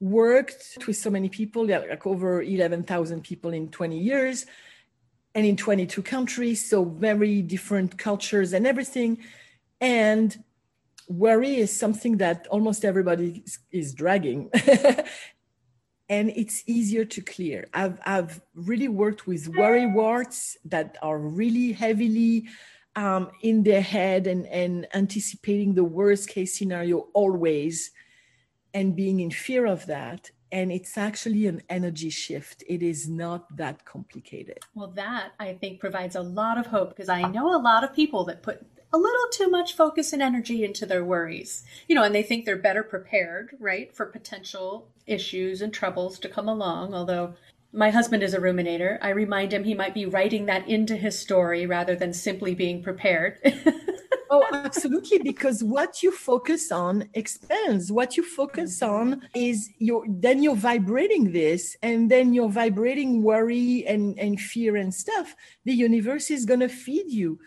worked 0.00 0.78
with 0.86 0.96
so 0.96 1.10
many 1.10 1.28
people, 1.28 1.66
like 1.66 2.06
over 2.06 2.42
11,000 2.42 3.22
people 3.22 3.52
in 3.52 3.68
20 3.68 3.98
years 3.98 4.46
and 5.34 5.44
in 5.44 5.56
22 5.56 6.02
countries. 6.02 6.68
So, 6.68 6.84
very 6.84 7.42
different 7.42 7.98
cultures 7.98 8.52
and 8.52 8.66
everything. 8.66 9.18
And 9.80 10.36
worry 11.08 11.56
is 11.56 11.76
something 11.76 12.18
that 12.18 12.46
almost 12.48 12.84
everybody 12.84 13.42
is, 13.44 13.58
is 13.72 13.94
dragging. 13.94 14.50
and 16.08 16.30
it's 16.30 16.62
easier 16.66 17.04
to 17.04 17.20
clear. 17.20 17.66
I've, 17.72 17.98
I've 18.04 18.40
really 18.54 18.88
worked 18.88 19.26
with 19.26 19.48
worry 19.48 19.86
warts 19.86 20.56
that 20.66 20.96
are 21.02 21.18
really 21.18 21.72
heavily 21.72 22.46
um, 22.96 23.30
in 23.42 23.62
their 23.62 23.80
head 23.80 24.26
and, 24.26 24.46
and 24.46 24.86
anticipating 24.94 25.74
the 25.74 25.84
worst 25.84 26.28
case 26.28 26.56
scenario 26.56 27.08
always 27.14 27.90
and 28.72 28.94
being 28.94 29.20
in 29.20 29.30
fear 29.30 29.66
of 29.66 29.86
that. 29.86 30.30
And 30.52 30.70
it's 30.70 30.96
actually 30.96 31.46
an 31.46 31.62
energy 31.68 32.10
shift. 32.10 32.62
It 32.68 32.82
is 32.82 33.08
not 33.08 33.56
that 33.56 33.84
complicated. 33.84 34.58
Well, 34.74 34.92
that 34.94 35.32
I 35.40 35.54
think 35.54 35.80
provides 35.80 36.14
a 36.14 36.20
lot 36.20 36.58
of 36.58 36.66
hope 36.66 36.90
because 36.90 37.08
I 37.08 37.22
know 37.22 37.56
a 37.56 37.58
lot 37.58 37.82
of 37.82 37.92
people 37.92 38.24
that 38.26 38.42
put 38.42 38.64
a 38.92 38.98
little 38.98 39.26
too 39.32 39.48
much 39.48 39.74
focus 39.74 40.12
and 40.12 40.22
energy 40.22 40.62
into 40.62 40.86
their 40.86 41.04
worries, 41.04 41.64
you 41.88 41.96
know, 41.96 42.04
and 42.04 42.14
they 42.14 42.22
think 42.22 42.44
they're 42.44 42.56
better 42.56 42.84
prepared, 42.84 43.56
right, 43.58 43.92
for 43.92 44.06
potential 44.06 44.88
issues 45.06 45.62
and 45.62 45.72
troubles 45.72 46.18
to 46.20 46.28
come 46.28 46.48
along. 46.48 46.94
Although 46.94 47.34
my 47.72 47.90
husband 47.90 48.22
is 48.22 48.34
a 48.34 48.40
ruminator, 48.40 48.98
I 49.02 49.10
remind 49.10 49.52
him 49.52 49.64
he 49.64 49.74
might 49.74 49.94
be 49.94 50.06
writing 50.06 50.46
that 50.46 50.68
into 50.68 50.96
his 50.96 51.18
story 51.18 51.66
rather 51.66 51.96
than 51.96 52.12
simply 52.12 52.54
being 52.54 52.82
prepared. 52.82 53.38
oh, 54.30 54.46
absolutely. 54.52 55.18
Because 55.18 55.62
what 55.62 56.02
you 56.02 56.12
focus 56.12 56.70
on 56.70 57.08
expands. 57.14 57.90
What 57.90 58.16
you 58.16 58.22
focus 58.22 58.80
mm-hmm. 58.80 58.94
on 58.94 59.28
is 59.34 59.70
your 59.78 60.04
then 60.08 60.42
you're 60.42 60.56
vibrating 60.56 61.32
this, 61.32 61.76
and 61.82 62.10
then 62.10 62.32
you're 62.32 62.48
vibrating 62.48 63.22
worry 63.22 63.84
and, 63.86 64.18
and 64.18 64.40
fear 64.40 64.76
and 64.76 64.94
stuff. 64.94 65.34
The 65.64 65.74
universe 65.74 66.30
is 66.30 66.44
gonna 66.44 66.68
feed 66.68 67.10
you 67.10 67.38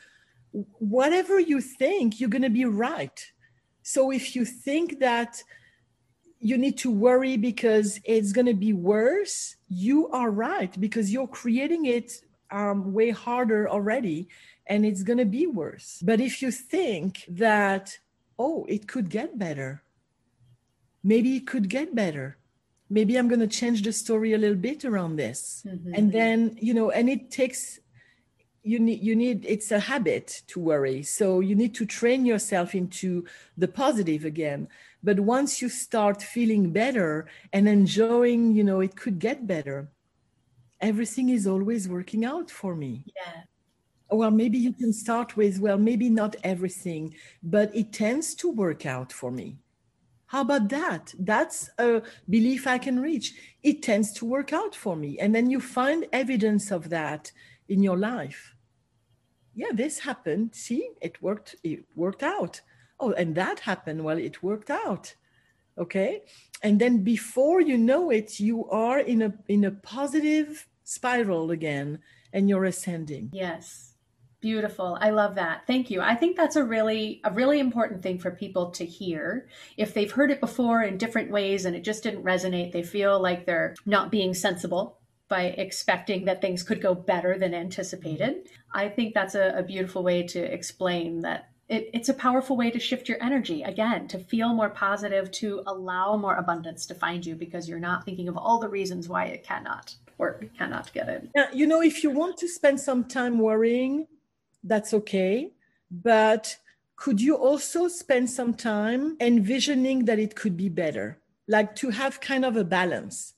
whatever 0.80 1.39
you 1.39 1.62
think, 1.62 2.20
you're 2.20 2.30
going 2.30 2.41
to 2.41 2.50
be 2.50 2.65
right. 2.65 3.32
So 3.84 4.12
if 4.12 4.36
you 4.36 4.46
think 4.46 5.00
that 5.00 5.41
you 6.39 6.58
need 6.58 6.78
to 6.80 6.91
worry 6.91 7.38
because 7.38 8.00
it's 8.04 8.32
going 8.32 8.45
to 8.47 8.54
be 8.54 8.73
worse, 8.73 9.56
you 9.69 10.08
are 10.10 10.30
right 10.30 10.80
because 10.80 11.12
you're 11.12 11.28
creating 11.28 11.86
it 11.86 12.21
um, 12.52 12.93
way 12.93 13.10
harder 13.10 13.67
already 13.69 14.30
and 14.67 14.86
it's 14.86 15.04
going 15.04 15.17
to 15.17 15.26
be 15.26 15.47
worse. 15.47 16.00
But 16.04 16.19
if 16.19 16.41
you 16.41 16.52
think 16.52 17.23
that, 17.30 17.97
oh, 18.38 18.65
it 18.67 18.88
could 18.88 19.10
get 19.10 19.38
better, 19.38 19.84
maybe 21.04 21.38
it 21.38 21.47
could 21.47 21.69
get 21.69 21.95
better. 21.95 22.38
Maybe 22.89 23.17
I'm 23.17 23.28
going 23.28 23.41
to 23.41 23.47
change 23.47 23.82
the 23.82 23.91
story 23.91 24.34
a 24.34 24.38
little 24.38 24.56
bit 24.56 24.86
around 24.86 25.17
this. 25.17 25.63
Mm-hmm. 25.67 25.93
And 25.93 26.12
then, 26.12 26.58
you 26.62 26.73
know, 26.73 26.91
and 26.91 27.10
it 27.10 27.32
takes 27.32 27.80
you 28.67 28.80
need 28.80 29.01
you 29.01 29.15
need 29.15 29.45
it's 29.47 29.71
a 29.71 29.80
habit 29.80 30.41
to 30.47 30.60
worry. 30.60 31.01
So 31.03 31.39
you 31.39 31.56
need 31.56 31.73
to 31.75 31.86
train 31.86 32.25
yourself 32.25 32.75
into 32.75 33.25
the 33.58 33.67
positive 33.67 34.25
again. 34.25 34.67
But 35.03 35.19
once 35.19 35.62
you 35.62 35.69
start 35.69 36.21
feeling 36.21 36.71
better 36.71 37.27
and 37.53 37.67
enjoying 37.67 38.51
you 38.53 38.63
know 38.63 38.82
it 38.82 38.95
could 38.95 39.19
get 39.19 39.47
better 39.47 39.89
everything 40.80 41.30
is 41.30 41.47
always 41.47 41.89
working 41.89 42.23
out 42.23 42.51
for 42.51 42.75
me. 42.75 43.03
Yeah. 43.15 43.41
Well 44.10 44.32
maybe 44.32 44.58
you 44.58 44.73
can 44.73 44.93
start 44.93 45.38
with 45.38 45.60
well 45.60 45.77
maybe 45.77 46.10
not 46.10 46.36
everything 46.43 47.15
but 47.41 47.75
it 47.75 47.93
tends 47.93 48.36
to 48.36 48.51
work 48.51 48.86
out 48.86 49.12
for 49.12 49.32
me. 49.32 49.58
How 50.27 50.41
about 50.41 50.67
that? 50.69 51.13
That's 51.17 51.69
a 51.77 52.01
belief 52.30 52.67
i 52.67 52.77
can 52.77 52.99
reach. 52.99 53.34
It 53.63 53.82
tends 53.82 54.12
to 54.13 54.25
work 54.25 54.51
out 54.51 54.75
for 54.75 54.95
me. 54.97 55.17
And 55.19 55.34
then 55.34 55.49
you 55.49 55.62
find 55.62 56.06
evidence 56.12 56.69
of 56.69 56.89
that 56.89 57.32
in 57.69 57.82
your 57.82 57.97
life 57.97 58.53
yeah, 59.58 59.72
this 59.74 60.00
happened. 60.00 60.54
See, 60.54 60.91
it 61.02 61.20
worked. 61.22 61.56
It 61.63 61.86
worked 61.96 62.22
out. 62.22 62.62
Oh, 63.00 63.12
and 63.13 63.34
that 63.36 63.62
happened. 63.62 64.04
Well, 64.04 64.20
it 64.20 64.43
worked 64.43 64.70
out. 64.70 65.15
Okay, 65.80 66.22
and 66.62 66.80
then 66.80 67.04
before 67.04 67.60
you 67.60 67.78
know 67.78 68.12
it, 68.12 68.39
you 68.39 68.70
are 68.70 69.00
in 69.00 69.24
a 69.24 69.34
in 69.48 69.65
a 69.65 69.72
positive 69.72 70.67
spiral 70.84 71.50
again, 71.50 72.00
and 72.32 72.48
you're 72.48 72.65
ascending. 72.65 73.32
Yes, 73.34 73.96
beautiful. 74.41 74.96
I 75.02 75.10
love 75.10 75.34
that. 75.36 75.65
Thank 75.65 75.89
you. 75.89 76.02
I 76.02 76.13
think 76.13 76.38
that's 76.38 76.56
a 76.56 76.63
really 76.63 77.20
a 77.24 77.32
really 77.32 77.60
important 77.60 78.04
thing 78.04 78.20
for 78.20 78.30
people 78.30 78.70
to 78.72 78.86
hear. 78.86 79.48
If 79.76 79.96
they've 79.96 80.12
heard 80.12 80.30
it 80.30 80.39
before 80.39 80.84
in 80.84 81.00
different 81.00 81.32
ways 81.32 81.65
and 81.65 81.76
it 81.76 81.84
just 81.84 82.04
didn't 82.04 82.24
resonate, 82.24 82.74
they 82.74 82.84
feel 82.84 83.20
like 83.20 83.48
they're 83.48 83.76
not 83.88 84.12
being 84.12 84.36
sensible 84.36 84.96
by 85.29 85.45
expecting 85.45 86.25
that 86.25 86.41
things 86.41 86.63
could 86.63 86.81
go 86.81 86.93
better 86.93 87.37
than 87.37 87.53
anticipated. 87.53 88.45
Mm-hmm. 88.45 88.77
I 88.77 88.89
think 88.89 89.13
that's 89.13 89.35
a, 89.35 89.53
a 89.57 89.63
beautiful 89.63 90.03
way 90.03 90.23
to 90.23 90.39
explain 90.39 91.21
that 91.21 91.49
it, 91.69 91.89
it's 91.93 92.09
a 92.09 92.13
powerful 92.13 92.55
way 92.55 92.71
to 92.71 92.79
shift 92.79 93.09
your 93.09 93.21
energy 93.21 93.63
again 93.63 94.07
to 94.07 94.19
feel 94.19 94.53
more 94.53 94.69
positive 94.69 95.29
to 95.31 95.63
allow 95.67 96.15
more 96.15 96.35
abundance 96.35 96.85
to 96.85 96.95
find 96.95 97.25
you 97.25 97.35
because 97.35 97.67
you're 97.67 97.79
not 97.79 98.05
thinking 98.05 98.29
of 98.29 98.37
all 98.37 98.59
the 98.59 98.69
reasons 98.69 99.09
why 99.09 99.25
it 99.25 99.43
cannot 99.43 99.95
or 100.17 100.39
cannot 100.57 100.91
get 100.93 101.09
it 101.09 101.29
yeah, 101.35 101.47
you 101.53 101.67
know 101.67 101.81
if 101.81 102.03
you 102.03 102.09
want 102.09 102.37
to 102.37 102.47
spend 102.47 102.79
some 102.79 103.03
time 103.03 103.37
worrying 103.37 104.07
that's 104.67 104.93
okay. 104.93 105.51
But 105.89 106.57
could 106.95 107.21
you 107.21 107.35
also 107.35 107.87
spend 107.87 108.29
some 108.29 108.53
time 108.53 109.17
envisioning 109.19 110.05
that 110.05 110.19
it 110.19 110.35
could 110.35 110.57
be 110.57 110.69
better? 110.69 111.19
Like 111.47 111.75
to 111.77 111.91
have 111.91 112.19
kind 112.19 112.43
of 112.43 112.57
a 112.57 112.63
balance 112.63 113.33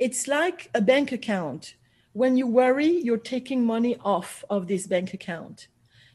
it's 0.00 0.26
like 0.26 0.70
a 0.74 0.80
bank 0.80 1.12
account. 1.12 1.74
When 2.14 2.36
you 2.36 2.46
worry, 2.46 2.88
you're 2.88 3.18
taking 3.18 3.64
money 3.64 3.96
off 4.02 4.42
of 4.48 4.66
this 4.66 4.86
bank 4.86 5.12
account. 5.12 5.68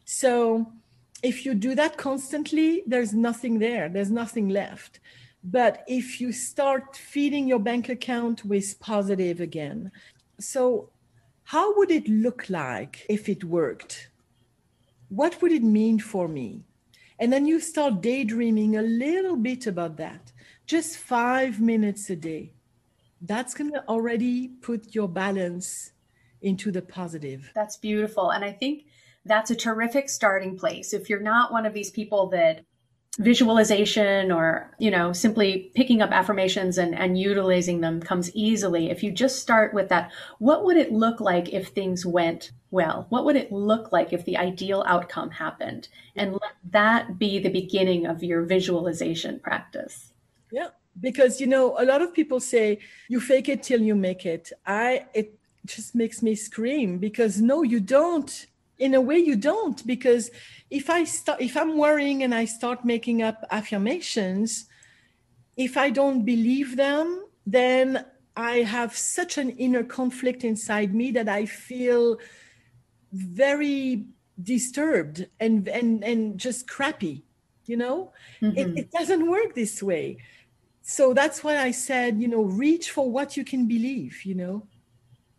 So 0.03 0.73
if 1.21 1.45
you 1.45 1.53
do 1.53 1.75
that 1.75 1.95
constantly, 1.95 2.83
there's 2.87 3.13
nothing 3.13 3.59
there, 3.59 3.87
there's 3.87 4.11
nothing 4.11 4.49
left. 4.49 4.99
But 5.43 5.83
if 5.87 6.19
you 6.19 6.31
start 6.31 6.97
feeding 6.97 7.47
your 7.47 7.59
bank 7.59 7.87
account 7.87 8.43
with 8.43 8.79
positive 8.79 9.39
again, 9.39 9.91
so 10.39 10.89
how 11.43 11.77
would 11.77 11.91
it 11.91 12.07
look 12.07 12.49
like 12.49 13.05
if 13.07 13.29
it 13.29 13.43
worked? 13.43 14.09
What 15.09 15.39
would 15.43 15.51
it 15.51 15.63
mean 15.63 15.99
for 15.99 16.27
me? 16.27 16.63
And 17.19 17.31
then 17.31 17.45
you 17.45 17.59
start 17.59 18.01
daydreaming 18.01 18.75
a 18.75 18.81
little 18.81 19.35
bit 19.35 19.67
about 19.67 19.97
that, 19.97 20.31
just 20.65 20.97
five 20.97 21.61
minutes 21.61 22.09
a 22.09 22.15
day 22.15 22.54
that's 23.27 23.53
going 23.53 23.71
to 23.73 23.87
already 23.87 24.47
put 24.47 24.93
your 24.93 25.07
balance 25.07 25.91
into 26.41 26.71
the 26.71 26.81
positive. 26.81 27.51
That's 27.55 27.77
beautiful. 27.77 28.31
And 28.31 28.43
I 28.43 28.51
think 28.51 28.85
that's 29.25 29.51
a 29.51 29.55
terrific 29.55 30.09
starting 30.09 30.57
place. 30.57 30.93
If 30.93 31.09
you're 31.09 31.19
not 31.19 31.51
one 31.51 31.65
of 31.65 31.73
these 31.73 31.89
people 31.89 32.29
that 32.29 32.65
visualization 33.17 34.29
or 34.29 34.69
you 34.77 34.91
know 34.91 35.13
simply 35.13 35.71
picking 35.73 36.01
up 36.01 36.11
affirmations 36.11 36.77
and, 36.77 36.93
and 36.93 37.17
utilizing 37.17 37.79
them 37.79 38.01
comes 38.01 38.29
easily 38.35 38.89
if 38.89 39.01
you 39.03 39.09
just 39.09 39.39
start 39.39 39.73
with 39.73 39.87
that 39.87 40.11
what 40.39 40.65
would 40.65 40.75
it 40.75 40.91
look 40.91 41.21
like 41.21 41.53
if 41.53 41.69
things 41.69 42.05
went 42.05 42.51
well 42.71 43.05
what 43.07 43.23
would 43.23 43.37
it 43.37 43.53
look 43.53 43.93
like 43.93 44.11
if 44.11 44.25
the 44.25 44.35
ideal 44.35 44.83
outcome 44.85 45.31
happened 45.31 45.87
and 46.17 46.33
let 46.33 46.51
that 46.69 47.17
be 47.17 47.39
the 47.39 47.47
beginning 47.47 48.05
of 48.05 48.21
your 48.21 48.43
visualization 48.43 49.39
practice 49.39 50.11
yeah 50.51 50.67
because 50.99 51.41
you 51.41 51.47
know 51.47 51.75
a 51.79 51.85
lot 51.85 52.01
of 52.01 52.13
people 52.13 52.39
say 52.39 52.79
you 53.09 53.19
fake 53.19 53.49
it 53.49 53.63
till 53.63 53.81
you 53.81 53.95
make 53.95 54.25
it. 54.25 54.51
I 54.65 55.05
it 55.13 55.37
just 55.65 55.95
makes 55.95 56.21
me 56.21 56.35
scream 56.35 56.97
because 56.97 57.41
no 57.41 57.63
you 57.63 57.79
don't. 57.79 58.47
In 58.77 58.93
a 58.93 58.99
way 58.99 59.17
you 59.17 59.37
don't. 59.37 59.85
Because 59.87 60.31
if 60.69 60.89
i 60.89 61.03
start 61.03 61.41
if 61.41 61.55
i'm 61.55 61.77
worrying 61.77 62.23
and 62.23 62.33
i 62.33 62.45
start 62.45 62.83
making 62.83 63.21
up 63.21 63.43
affirmations 63.51 64.65
if 65.55 65.77
i 65.77 65.89
don't 65.89 66.25
believe 66.25 66.75
them 66.75 67.25
then 67.45 68.05
i 68.35 68.57
have 68.57 68.95
such 68.95 69.37
an 69.37 69.49
inner 69.51 69.83
conflict 69.83 70.43
inside 70.43 70.93
me 70.93 71.11
that 71.11 71.29
i 71.29 71.45
feel 71.45 72.17
very 73.13 74.05
disturbed 74.41 75.27
and 75.39 75.67
and 75.67 76.03
and 76.03 76.37
just 76.37 76.67
crappy 76.67 77.23
you 77.67 77.77
know? 77.77 78.11
Mm-hmm. 78.41 78.57
it, 78.57 78.67
it 78.79 78.91
doesn't 78.91 79.27
work 79.27 79.55
this 79.55 79.81
way 79.81 80.17
so 80.87 81.15
that's 81.15 81.43
why 81.43 81.57
I 81.57 81.71
said, 81.71 82.21
you 82.21 82.27
know, 82.27 82.43
reach 82.43 82.91
for 82.91 83.09
what 83.09 83.35
you 83.35 83.43
can 83.43 83.67
believe, 83.67 84.23
you 84.23 84.35
know. 84.35 84.67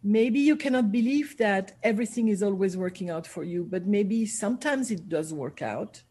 Maybe 0.02 0.40
you 0.40 0.56
cannot 0.56 0.90
believe 0.90 1.38
that 1.38 1.76
everything 1.84 2.26
is 2.26 2.42
always 2.42 2.76
working 2.76 3.10
out 3.10 3.28
for 3.28 3.44
you, 3.44 3.62
but 3.62 3.86
maybe 3.86 4.26
sometimes 4.26 4.90
it 4.90 5.08
does 5.08 5.32
work 5.32 5.62
out. 5.62 6.02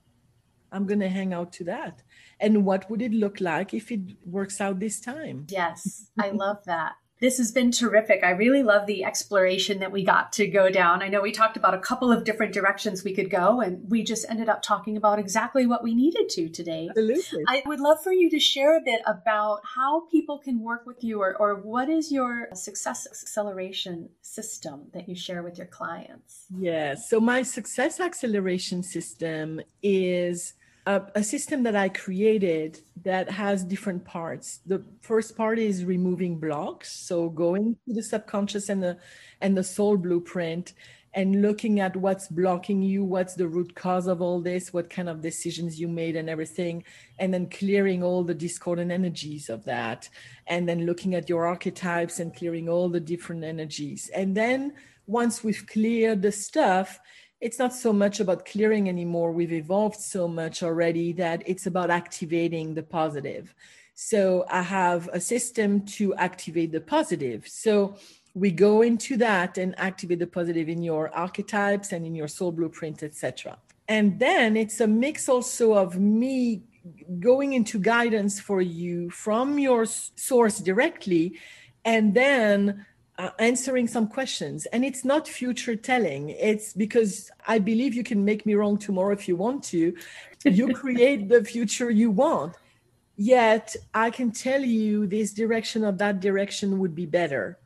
I'm 0.72 0.86
going 0.86 1.02
to 1.02 1.10
hang 1.10 1.34
out 1.34 1.52
to 1.54 1.66
that. 1.66 2.02
And 2.40 2.64
what 2.64 2.90
would 2.90 3.02
it 3.02 3.12
look 3.12 3.42
like 3.42 3.74
if 3.74 3.92
it 3.92 4.00
works 4.26 4.62
out 4.62 4.80
this 4.80 5.02
time? 5.02 5.48
Yes, 5.50 6.10
I 6.18 6.30
love 6.30 6.64
that. 6.66 6.94
This 7.22 7.38
has 7.38 7.52
been 7.52 7.72
terrific. 7.72 8.24
I 8.24 8.32
really 8.32 8.62
love 8.62 8.88
the 8.88 9.06
exploration 9.06 9.80
that 9.80 9.92
we 9.92 10.04
got 10.04 10.34
to 10.34 10.48
go 10.48 10.70
down. 10.70 11.02
I 11.02 11.08
know 11.08 11.22
we 11.22 11.32
talked 11.32 11.56
about 11.56 11.74
a 11.74 11.80
couple 11.80 12.12
of 12.12 12.26
different 12.26 12.54
directions 12.54 13.04
we 13.04 13.14
could 13.14 13.30
go, 13.30 13.62
and 13.62 13.90
we 13.90 14.04
just 14.04 14.30
ended 14.30 14.50
up 14.50 14.62
talking 14.62 14.98
about 14.98 15.18
exactly 15.18 15.66
what 15.66 15.82
we 15.82 15.96
needed 15.96 16.28
to 16.30 16.50
today. 16.50 16.90
Absolutely. 16.90 17.46
I 17.48 17.64
would 17.66 17.80
love 17.80 18.04
for 18.04 18.12
you 18.12 18.30
to 18.30 18.40
share 18.40 18.78
a 18.78 18.82
bit 18.82 19.02
about 19.06 19.62
how 19.76 20.08
people 20.12 20.40
can 20.40 20.60
work 20.60 20.86
with 20.86 21.04
you, 21.06 21.22
or, 21.22 21.38
or 21.38 21.56
what 21.56 21.88
is 21.88 22.12
your 22.12 22.50
success 22.54 23.08
acceleration 23.08 24.10
system 24.22 24.88
that 24.94 25.08
you 25.08 25.16
share 25.16 25.42
with 25.42 25.58
your 25.58 25.68
clients? 25.68 26.46
Yes. 26.58 26.66
Yeah, 26.76 26.96
so, 26.96 27.20
my 27.22 27.44
success 27.44 28.02
acceleration 28.02 28.84
system 28.84 29.62
is 29.82 30.54
a, 30.86 31.02
a, 31.16 31.24
system 31.24 31.64
that 31.64 31.76
I 31.76 31.90
created 31.90 32.80
that 33.04 33.30
has 33.32 33.64
different 33.64 34.06
parts. 34.06 34.60
The 34.66 34.84
first 35.02 35.36
part 35.36 35.58
is 35.58 35.84
removing 35.84 36.40
blocks, 36.40 36.92
so 36.92 37.30
going 37.30 37.76
to 37.88 37.94
the 37.94 38.04
subconscious 38.04 38.70
and 38.70 38.84
the 38.84 38.98
and 39.42 39.58
the 39.58 39.64
soul 39.64 39.98
blueprint 39.98 40.74
and 41.16 41.42
looking 41.42 41.80
at 41.80 41.96
what's 41.96 42.28
blocking 42.28 42.82
you, 42.82 43.02
what's 43.04 43.36
the 43.36 43.48
root 43.48 43.74
cause 43.74 44.06
of 44.06 44.22
all 44.22 44.42
this, 44.42 44.74
what 44.74 44.90
kind 44.90 45.08
of 45.08 45.22
decisions 45.22 45.80
you 45.80 45.88
made 45.88 46.18
and 46.18 46.30
everything, 46.30 46.84
and 47.20 47.34
then 47.34 47.50
clearing 47.50 48.04
all 48.04 48.22
the 48.22 48.34
discordant 48.34 48.92
energies 48.92 49.50
of 49.50 49.64
that, 49.64 50.10
and 50.46 50.68
then 50.68 50.86
looking 50.86 51.16
at 51.16 51.30
your 51.30 51.48
archetypes 51.48 52.20
and 52.20 52.36
clearing 52.36 52.68
all 52.68 52.90
the 52.90 53.00
different 53.00 53.46
energies. 53.46 54.12
And 54.14 54.36
then 54.36 54.74
once 55.08 55.42
we've 55.42 55.66
cleared 55.66 56.22
the 56.22 56.34
stuff, 56.34 57.00
it's 57.46 57.60
not 57.60 57.74
so 57.74 57.94
much 57.94 58.20
about 58.20 58.44
clearing 58.44 58.90
anymore. 58.90 59.32
We've 59.32 59.54
evolved 59.54 60.00
so 60.00 60.28
much 60.28 60.64
already 60.64 61.14
that 61.14 61.44
it's 61.46 61.68
about 61.68 61.92
activating 61.92 62.74
the 62.74 62.82
positive. 62.82 63.54
So 63.94 64.46
I 64.50 64.64
have 64.64 65.08
a 65.14 65.20
system 65.20 65.86
to 65.98 66.16
activate 66.16 66.72
the 66.72 66.82
positive. 66.82 67.48
So 67.48 67.98
we 68.34 68.50
go 68.50 68.82
into 68.82 69.16
that 69.18 69.60
and 69.60 69.78
activate 69.78 70.18
the 70.18 70.26
positive 70.26 70.68
in 70.70 70.82
your 70.82 71.14
archetypes 71.16 71.92
and 71.92 72.04
in 72.04 72.16
your 72.16 72.28
soul 72.28 72.52
blueprint, 72.52 73.04
etc. 73.04 73.60
And 73.88 74.20
then 74.20 74.58
it's 74.58 74.82
a 74.82 74.88
mix 74.88 75.30
also 75.30 75.76
of 75.76 76.00
me 76.00 76.64
going 77.20 77.54
into 77.54 77.78
guidance 77.78 78.40
for 78.40 78.60
you 78.60 79.12
from 79.12 79.60
your 79.60 79.86
source 79.86 80.58
directly, 80.58 81.38
and 81.94 82.16
then 82.16 82.88
uh, 83.18 83.30
answering 83.40 83.88
some 83.88 84.08
questions. 84.08 84.66
And 84.68 84.84
it's 84.84 85.06
not 85.06 85.28
future 85.28 85.76
telling, 85.76 86.30
it's 86.30 86.74
because 86.74 87.32
I 87.48 87.60
believe 87.60 87.94
you 87.94 88.04
can 88.04 88.26
make 88.26 88.46
me 88.46 88.56
wrong 88.56 88.78
tomorrow 88.78 89.14
if 89.14 89.28
you 89.28 89.36
want 89.36 89.64
to. 89.66 89.96
You 90.44 90.74
create 90.84 91.30
the 91.30 91.44
future 91.44 91.90
you 91.90 92.12
want. 92.12 92.56
Yet 93.18 93.76
I 93.94 94.10
can 94.10 94.32
tell 94.32 94.62
you 94.62 95.08
this 95.08 95.32
direction 95.32 95.86
or 95.86 95.94
that 95.94 96.20
direction 96.20 96.80
would 96.80 96.94
be 96.94 97.06
better. 97.06 97.58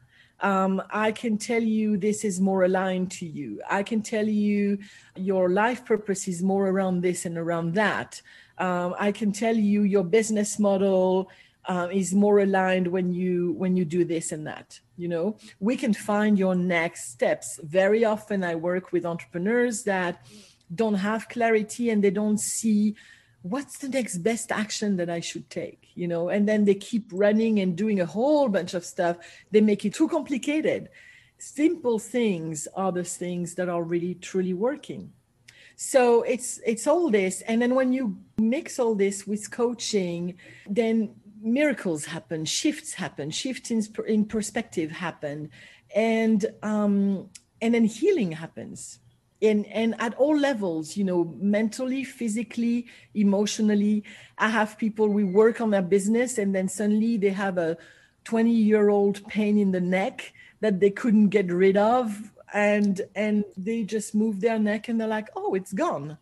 Um, 0.41 0.81
I 0.91 1.12
can 1.12 1.38
tell 1.38 1.62
you 1.62 1.97
this 1.97 2.23
is 2.23 2.39
more 2.39 2.63
aligned 2.63 3.12
to 3.13 3.25
you. 3.25 3.62
I 3.69 3.83
can 3.83 4.01
tell 4.01 4.27
you 4.27 4.77
your 5.15 5.49
life 5.49 5.83
purpose 5.83 6.27
is 6.27 6.41
more 6.41 6.69
around 6.69 7.01
this 7.01 7.25
and 7.25 7.38
around 7.38 7.73
that. 7.73 8.21
Um, 8.57 8.95
I 8.99 9.12
can 9.12 9.31
tell 9.31 9.55
you 9.55 9.83
your 9.83 10.03
business 10.03 10.59
model 10.59 11.29
uh, 11.65 11.89
is 11.91 12.13
more 12.13 12.39
aligned 12.39 12.88
when 12.88 13.12
you 13.12 13.53
when 13.53 13.75
you 13.75 13.85
do 13.85 14.05
this 14.05 14.31
and 14.31 14.47
that 14.47 14.79
you 14.99 15.07
know 15.07 15.38
we 15.59 15.75
can 15.75 15.93
find 15.93 16.38
your 16.38 16.55
next 16.55 17.12
steps. 17.12 17.59
Very 17.63 18.03
often 18.05 18.43
i 18.43 18.55
work 18.55 18.91
with 18.91 19.05
entrepreneurs 19.05 19.83
that 19.83 20.25
don't 20.81 20.99
have 21.09 21.29
clarity 21.29 21.89
and 21.89 22.03
they 22.03 22.12
don't 22.12 22.39
see 22.39 22.95
what's 23.41 23.77
the 23.79 23.89
next 23.89 24.17
best 24.17 24.51
action 24.51 24.97
that 24.97 25.09
i 25.09 25.21
should 25.21 25.49
take 25.49 25.88
you 25.95 26.07
know 26.07 26.27
and 26.27 26.47
then 26.47 26.65
they 26.65 26.75
keep 26.75 27.05
running 27.12 27.59
and 27.62 27.77
doing 27.77 28.01
a 28.01 28.05
whole 28.05 28.49
bunch 28.49 28.73
of 28.73 28.83
stuff. 28.85 29.17
They 29.51 29.62
make 29.62 29.85
it 29.85 29.93
too 29.93 30.07
complicated. 30.07 30.89
Simple 31.38 31.99
things 31.99 32.67
are 32.75 32.91
the 32.91 33.03
things 33.03 33.55
that 33.55 33.69
are 33.69 33.83
really 33.83 34.15
truly 34.15 34.53
working. 34.53 35.13
So 35.77 36.23
it's 36.23 36.59
it's 36.65 36.88
all 36.88 37.09
this. 37.09 37.41
And 37.47 37.62
then 37.62 37.73
when 37.73 37.93
you 37.93 38.17
mix 38.38 38.79
all 38.79 38.95
this 38.95 39.25
with 39.25 39.49
coaching 39.49 40.35
then 40.69 41.15
miracles 41.41 42.06
happen, 42.06 42.45
shifts 42.45 42.93
happen, 42.93 43.32
shifts 43.32 43.71
in, 43.71 43.84
in 44.08 44.25
perspective 44.25 44.91
happen, 44.91 45.49
and 45.95 46.45
um, 46.63 47.30
and 47.62 47.73
then 47.73 47.86
healing 47.86 48.32
happens. 48.32 48.99
And, 49.41 49.65
and 49.67 49.95
at 49.99 50.15
all 50.15 50.38
levels, 50.38 50.97
you 50.97 51.06
know, 51.06 51.34
mentally, 51.39 52.04
physically, 52.04 52.88
emotionally. 53.13 54.04
I 54.38 54.49
have 54.49 54.78
people, 54.78 55.08
we 55.08 55.23
work 55.23 55.62
on 55.62 55.69
their 55.69 55.82
business, 55.82 56.38
and 56.38 56.54
then 56.54 56.67
suddenly 56.67 57.15
they 57.15 57.30
have 57.30 57.58
a 57.58 57.78
20 58.25 58.52
year 58.52 58.89
old 58.89 59.25
pain 59.28 59.58
in 59.58 59.71
the 59.71 59.80
neck 59.80 60.34
that 60.60 60.82
they 60.82 60.89
couldn't 60.89 61.30
get 61.30 61.52
rid 61.52 61.78
of. 61.78 62.32
And 62.54 63.02
and 63.15 63.45
they 63.56 63.84
just 63.84 64.13
move 64.13 64.41
their 64.41 64.60
neck 64.60 64.89
and 64.89 64.99
they're 64.99 65.08
like, 65.08 65.30
oh, 65.36 65.54
it's 65.54 65.71
gone 65.71 66.17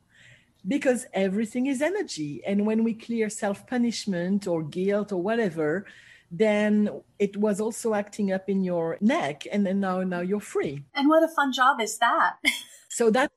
because 0.68 1.06
everything 1.14 1.68
is 1.68 1.82
energy. 1.82 2.42
And 2.46 2.66
when 2.66 2.84
we 2.84 2.94
clear 2.94 3.30
self 3.30 3.66
punishment 3.68 4.48
or 4.48 4.64
guilt 4.64 5.12
or 5.12 5.22
whatever, 5.22 5.86
then 6.30 6.90
it 7.20 7.38
was 7.38 7.62
also 7.62 7.94
acting 7.94 8.34
up 8.34 8.50
in 8.50 8.64
your 8.64 8.98
neck 9.00 9.44
and 9.52 9.66
then 9.66 9.80
now 9.80 10.02
now 10.02 10.20
you're 10.22 10.40
free. 10.40 10.84
And 10.94 11.08
what 11.08 11.24
a 11.24 11.30
fun 11.30 11.54
job 11.54 11.80
is 11.82 11.98
that. 12.00 12.36
So 12.90 13.12
that 13.12 13.32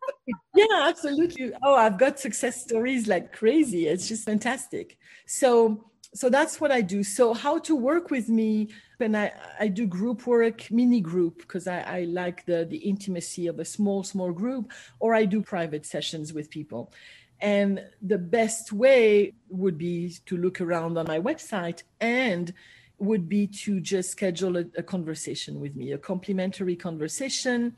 yeah 0.55 0.87
absolutely. 0.89 1.53
Oh 1.63 1.75
i've 1.75 1.99
got 1.99 2.19
success 2.19 2.63
stories 2.63 3.09
like 3.09 3.33
crazy. 3.33 3.89
It's 3.89 4.09
just 4.09 4.25
fantastic. 4.25 4.97
So 5.27 5.91
so 6.15 6.31
that's 6.31 6.61
what 6.61 6.71
i 6.71 6.81
do. 6.81 7.03
So 7.03 7.35
how 7.35 7.59
to 7.59 7.75
work 7.77 8.11
with 8.11 8.29
me 8.29 8.69
when 8.99 9.17
i 9.17 9.33
i 9.59 9.67
do 9.67 9.87
group 9.87 10.27
work 10.27 10.71
mini 10.71 11.01
group 11.01 11.39
because 11.39 11.67
I, 11.67 11.81
I 11.81 12.01
like 12.05 12.47
the 12.47 12.67
the 12.69 12.77
intimacy 12.77 13.49
of 13.49 13.59
a 13.59 13.65
small 13.65 14.05
small 14.05 14.31
group 14.31 14.73
or 15.01 15.15
i 15.15 15.25
do 15.25 15.41
private 15.43 15.85
sessions 15.85 16.33
with 16.33 16.51
people 16.51 16.93
and 17.41 17.83
the 18.03 18.19
best 18.19 18.73
way 18.73 19.35
would 19.49 19.79
be 19.79 20.15
to 20.27 20.37
look 20.37 20.61
around 20.61 20.99
on 20.99 21.07
my 21.07 21.19
website 21.19 21.83
and 22.01 22.53
would 22.99 23.29
be 23.29 23.47
to 23.47 23.81
just 23.81 24.11
schedule 24.11 24.59
a, 24.59 24.65
a, 24.77 24.83
conversation 24.83 25.59
with 25.59 25.75
me, 25.75 25.93
a 25.93 25.99
complimentary 25.99 26.77
conversation 26.77 27.75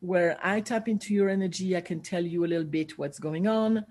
where 0.00 0.36
I 0.42 0.60
tap 0.60 0.88
into 0.88 1.14
your 1.14 1.28
energy. 1.28 1.76
I 1.76 1.80
can 1.80 2.00
tell 2.00 2.24
you 2.24 2.44
a 2.44 2.48
little 2.48 2.64
bit 2.64 2.98
what's 2.98 3.20
going 3.20 3.46
on. 3.46 3.86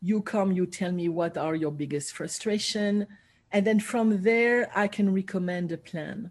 You 0.00 0.22
come, 0.22 0.52
you 0.52 0.64
tell 0.66 0.92
me 0.92 1.08
what 1.08 1.36
are 1.36 1.56
your 1.56 1.72
biggest 1.72 2.14
frustration. 2.14 3.06
And 3.50 3.66
then 3.66 3.80
from 3.80 4.22
there, 4.22 4.70
I 4.76 4.86
can 4.86 5.12
recommend 5.12 5.72
a 5.72 5.76
plan. 5.76 6.30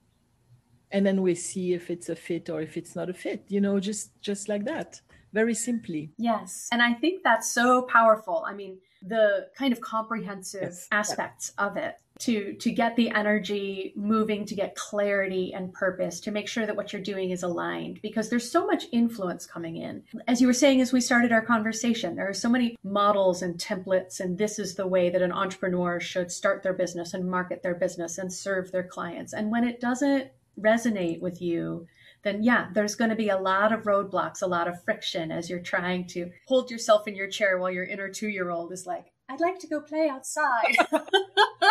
And 0.90 1.06
then 1.06 1.22
we 1.22 1.36
see 1.36 1.74
if 1.74 1.90
it's 1.90 2.08
a 2.08 2.16
fit 2.16 2.50
or 2.50 2.62
if 2.62 2.78
it's 2.78 2.96
not 2.96 3.10
a 3.10 3.14
fit, 3.14 3.44
you 3.50 3.60
know, 3.60 3.78
just 3.78 4.22
just 4.22 4.48
like 4.48 4.64
that 4.64 5.02
very 5.34 5.54
simply. 5.54 6.12
Yes. 6.18 6.70
And 6.72 6.82
I 6.82 6.94
think 6.94 7.24
that's 7.24 7.52
so 7.52 7.84
powerful. 7.84 8.44
I 8.48 8.54
mean, 8.54 8.78
the 9.02 9.48
kind 9.56 9.74
of 9.74 9.82
comprehensive 9.82 10.62
yes. 10.62 10.88
aspects 10.92 11.54
yeah. 11.58 11.68
of 11.68 11.78
it 11.78 11.96
to 12.20 12.54
to 12.54 12.72
get 12.72 12.96
the 12.96 13.10
energy 13.12 13.94
moving 13.96 14.46
to 14.46 14.56
get 14.56 14.76
clarity 14.76 15.54
and 15.54 15.74
purpose 15.74 16.20
to 16.20 16.32
make 16.32 16.48
sure 16.48 16.66
that 16.66 16.76
what 16.76 16.92
you're 16.92 17.02
doing 17.02 17.30
is 17.30 17.44
aligned 17.44 18.02
because 18.02 18.30
there's 18.30 18.50
so 18.50 18.66
much 18.66 18.86
influence 18.92 19.46
coming 19.46 19.78
in 19.78 20.04
as 20.28 20.42
you 20.42 20.48
were 20.48 20.54
saying 20.54 20.82
as 20.82 20.92
we 20.92 21.00
started 21.00 21.32
our 21.32 21.42
conversation 21.42 22.16
there 22.16 22.28
are 22.28 22.34
so 22.34 22.50
many 22.50 22.76
models 22.84 23.42
and 23.42 23.60
templates 23.60 24.20
and 24.20 24.38
this 24.38 24.58
is 24.58 24.76
the 24.76 24.88
way 24.88 25.10
that 25.10 25.22
an 25.22 25.32
entrepreneur 25.32 26.00
should 26.00 26.32
start 26.32 26.64
their 26.64 26.74
business 26.74 27.14
and 27.14 27.30
market 27.30 27.62
their 27.62 27.76
business 27.76 28.18
and 28.18 28.34
serve 28.34 28.72
their 28.72 28.84
clients 28.84 29.34
and 29.34 29.52
when 29.52 29.64
it 29.64 29.80
doesn't 29.80 30.30
resonate 30.60 31.22
with 31.22 31.42
you 31.42 31.88
then 32.28 32.44
yeah, 32.44 32.68
there's 32.74 32.96
going 32.96 33.10
to 33.10 33.16
be 33.16 33.30
a 33.30 33.38
lot 33.38 33.72
of 33.72 33.84
roadblocks, 33.84 34.42
a 34.42 34.48
lot 34.48 34.68
of 34.68 34.84
friction 34.84 35.32
as 35.32 35.50
you're 35.50 35.62
trying 35.62 36.06
to 36.08 36.30
hold 36.46 36.70
yourself 36.70 37.08
in 37.08 37.16
your 37.16 37.30
chair 37.30 37.58
while 37.58 37.72
your 37.72 37.86
inner 37.86 38.10
two 38.10 38.28
year 38.28 38.52
old 38.52 38.74
is 38.74 38.86
like, 38.86 39.14
I'd 39.30 39.40
like 39.40 39.60
to 39.60 39.68
go 39.68 39.80
play 39.82 40.10
outside. 40.10 40.76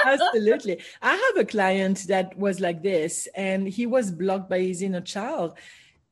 Absolutely. 0.05 0.81
I 1.03 1.15
have 1.15 1.37
a 1.37 1.45
client 1.45 2.07
that 2.09 2.39
was 2.39 2.61
like 2.61 2.83
this, 2.83 3.27
and 3.35 3.67
he 3.67 3.87
was 3.87 4.11
blocked 4.11 4.51
by 4.51 4.61
his 4.61 4.83
inner 4.83 5.01
child. 5.01 5.57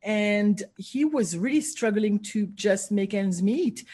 And 0.02 0.62
he 0.76 1.04
was 1.04 1.36
really 1.36 1.60
struggling 1.60 2.20
to 2.20 2.46
just 2.48 2.90
make 2.92 3.12
ends 3.14 3.42
meet. 3.42 3.84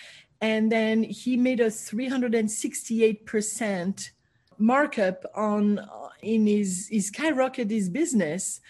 And 0.41 0.71
then 0.71 1.03
he 1.03 1.37
made 1.37 1.59
a 1.61 1.67
368% 1.67 4.11
markup 4.59 5.25
on 5.35 5.79
uh, 5.79 6.09
in 6.23 6.47
his, 6.47 6.87
his 6.91 7.11
skyrocketed 7.11 7.71
his 7.71 7.89
business 7.89 8.61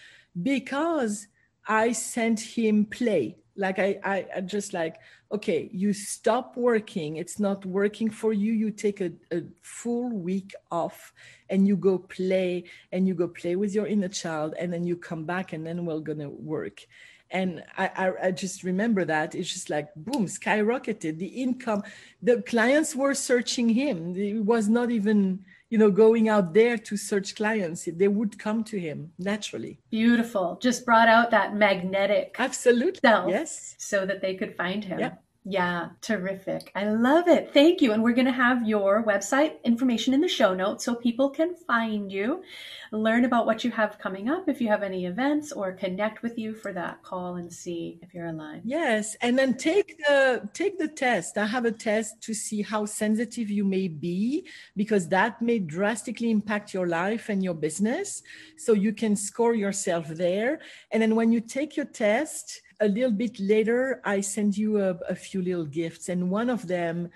because 0.41 1.27
I 1.71 1.93
sent 1.93 2.41
him 2.41 2.83
play. 2.85 3.37
Like 3.55 3.79
I, 3.79 3.97
I, 4.03 4.25
I, 4.35 4.41
just 4.41 4.73
like, 4.73 4.97
okay, 5.31 5.69
you 5.71 5.93
stop 5.93 6.57
working. 6.57 7.15
It's 7.15 7.39
not 7.39 7.65
working 7.65 8.09
for 8.09 8.33
you. 8.33 8.51
You 8.51 8.71
take 8.71 8.99
a, 8.99 9.13
a 9.31 9.43
full 9.61 10.09
week 10.09 10.53
off 10.69 11.13
and 11.49 11.65
you 11.65 11.77
go 11.77 11.97
play 11.97 12.65
and 12.91 13.07
you 13.07 13.13
go 13.13 13.29
play 13.29 13.55
with 13.55 13.73
your 13.73 13.87
inner 13.87 14.09
child 14.09 14.53
and 14.59 14.73
then 14.73 14.83
you 14.83 14.97
come 14.97 15.23
back 15.23 15.53
and 15.53 15.65
then 15.65 15.85
we're 15.85 15.99
gonna 15.99 16.29
work. 16.29 16.81
And 17.29 17.63
I, 17.77 17.89
I, 17.95 18.27
I 18.27 18.31
just 18.31 18.63
remember 18.63 19.05
that 19.05 19.33
it's 19.33 19.53
just 19.53 19.69
like 19.69 19.95
boom, 19.95 20.25
skyrocketed. 20.25 21.19
The 21.19 21.27
income, 21.27 21.83
the 22.21 22.41
clients 22.41 22.97
were 22.97 23.13
searching 23.13 23.69
him. 23.69 24.13
It 24.17 24.43
was 24.43 24.67
not 24.67 24.91
even 24.91 25.45
you 25.71 25.77
know 25.77 25.89
going 25.89 26.27
out 26.29 26.53
there 26.53 26.77
to 26.77 26.97
search 26.97 27.33
clients 27.35 27.87
they 27.95 28.09
would 28.09 28.37
come 28.37 28.63
to 28.65 28.77
him 28.77 29.11
naturally. 29.17 29.79
Beautiful. 29.89 30.59
Just 30.61 30.85
brought 30.85 31.07
out 31.07 31.31
that 31.31 31.55
magnetic 31.55 32.35
absolutely. 32.37 32.99
self 32.99 33.29
yes. 33.29 33.75
so 33.79 34.05
that 34.05 34.21
they 34.21 34.35
could 34.35 34.55
find 34.55 34.83
him. 34.83 34.99
Yeah. 34.99 35.13
Yeah, 35.43 35.89
terrific. 36.01 36.71
I 36.75 36.85
love 36.85 37.27
it. 37.27 37.51
Thank 37.51 37.81
you. 37.81 37.93
And 37.93 38.03
we're 38.03 38.13
going 38.13 38.27
to 38.27 38.31
have 38.31 38.67
your 38.67 39.03
website 39.03 39.61
information 39.63 40.13
in 40.13 40.21
the 40.21 40.27
show 40.27 40.53
notes 40.53 40.85
so 40.85 40.93
people 40.93 41.31
can 41.31 41.55
find 41.55 42.11
you, 42.11 42.43
learn 42.91 43.25
about 43.25 43.47
what 43.47 43.63
you 43.63 43.71
have 43.71 43.97
coming 43.97 44.29
up, 44.29 44.47
if 44.47 44.61
you 44.61 44.67
have 44.67 44.83
any 44.83 45.07
events, 45.07 45.51
or 45.51 45.71
connect 45.71 46.21
with 46.21 46.37
you 46.37 46.53
for 46.53 46.71
that 46.73 47.01
call 47.01 47.37
and 47.37 47.51
see 47.51 47.97
if 48.03 48.13
you're 48.13 48.27
aligned. 48.27 48.61
Yes, 48.65 49.15
and 49.21 49.37
then 49.37 49.57
take 49.57 49.97
the 49.97 50.47
take 50.53 50.77
the 50.77 50.87
test. 50.87 51.39
I 51.39 51.47
have 51.47 51.65
a 51.65 51.71
test 51.71 52.21
to 52.21 52.35
see 52.35 52.61
how 52.61 52.85
sensitive 52.85 53.49
you 53.49 53.63
may 53.63 53.87
be 53.87 54.47
because 54.77 55.07
that 55.09 55.41
may 55.41 55.57
drastically 55.57 56.29
impact 56.29 56.71
your 56.71 56.87
life 56.87 57.29
and 57.29 57.43
your 57.43 57.55
business. 57.55 58.21
So 58.57 58.73
you 58.73 58.93
can 58.93 59.15
score 59.15 59.55
yourself 59.55 60.07
there. 60.07 60.59
And 60.91 61.01
then 61.01 61.15
when 61.15 61.31
you 61.31 61.41
take 61.41 61.75
your 61.75 61.87
test, 61.87 62.61
a 62.81 62.87
little 62.87 63.11
bit 63.11 63.39
later, 63.39 64.01
I 64.03 64.21
send 64.21 64.57
you 64.57 64.81
a, 64.81 64.89
a 65.07 65.15
few 65.15 65.41
little 65.41 65.65
gifts, 65.65 66.09
and 66.09 66.29
one 66.29 66.49
of 66.49 66.67
them 66.67 67.09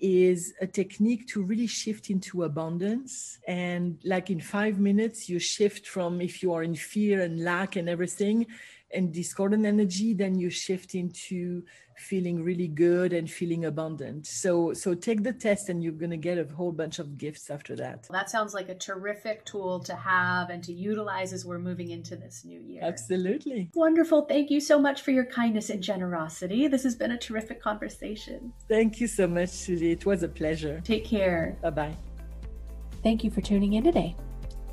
is 0.00 0.54
a 0.60 0.66
technique 0.66 1.26
to 1.26 1.42
really 1.42 1.66
shift 1.66 2.08
into 2.08 2.44
abundance. 2.44 3.38
And 3.48 3.98
like 4.04 4.30
in 4.30 4.40
five 4.40 4.78
minutes, 4.78 5.28
you 5.28 5.40
shift 5.40 5.88
from 5.88 6.20
if 6.20 6.42
you 6.42 6.52
are 6.52 6.62
in 6.62 6.76
fear 6.76 7.22
and 7.22 7.42
lack 7.42 7.74
and 7.74 7.88
everything 7.88 8.46
and 8.92 9.12
discordant 9.12 9.66
energy, 9.66 10.14
then 10.14 10.38
you 10.38 10.50
shift 10.50 10.94
into 10.94 11.62
feeling 11.96 12.42
really 12.42 12.68
good 12.68 13.12
and 13.12 13.30
feeling 13.30 13.64
abundant. 13.64 14.26
So 14.26 14.72
so 14.72 14.94
take 14.94 15.24
the 15.24 15.32
test 15.32 15.68
and 15.68 15.82
you're 15.82 15.92
going 15.92 16.10
to 16.10 16.16
get 16.16 16.38
a 16.38 16.44
whole 16.54 16.72
bunch 16.72 16.98
of 16.98 17.18
gifts 17.18 17.50
after 17.50 17.74
that. 17.76 18.06
That 18.10 18.30
sounds 18.30 18.54
like 18.54 18.68
a 18.68 18.74
terrific 18.74 19.44
tool 19.44 19.80
to 19.80 19.94
have 19.94 20.50
and 20.50 20.62
to 20.64 20.72
utilize 20.72 21.32
as 21.32 21.44
we're 21.44 21.58
moving 21.58 21.90
into 21.90 22.14
this 22.16 22.44
new 22.44 22.60
year. 22.60 22.80
Absolutely. 22.84 23.70
Wonderful. 23.74 24.22
Thank 24.22 24.50
you 24.50 24.60
so 24.60 24.78
much 24.78 25.02
for 25.02 25.10
your 25.10 25.24
kindness 25.24 25.70
and 25.70 25.82
generosity. 25.82 26.68
This 26.68 26.84
has 26.84 26.94
been 26.94 27.10
a 27.10 27.18
terrific 27.18 27.60
conversation. 27.60 28.52
Thank 28.68 29.00
you 29.00 29.08
so 29.08 29.26
much, 29.26 29.50
Susie. 29.50 29.90
It 29.90 30.06
was 30.06 30.22
a 30.22 30.28
pleasure. 30.28 30.80
Take 30.84 31.04
care. 31.04 31.58
Bye-bye. 31.62 31.96
Thank 33.02 33.24
you 33.24 33.30
for 33.30 33.40
tuning 33.40 33.74
in 33.74 33.84
today. 33.84 34.16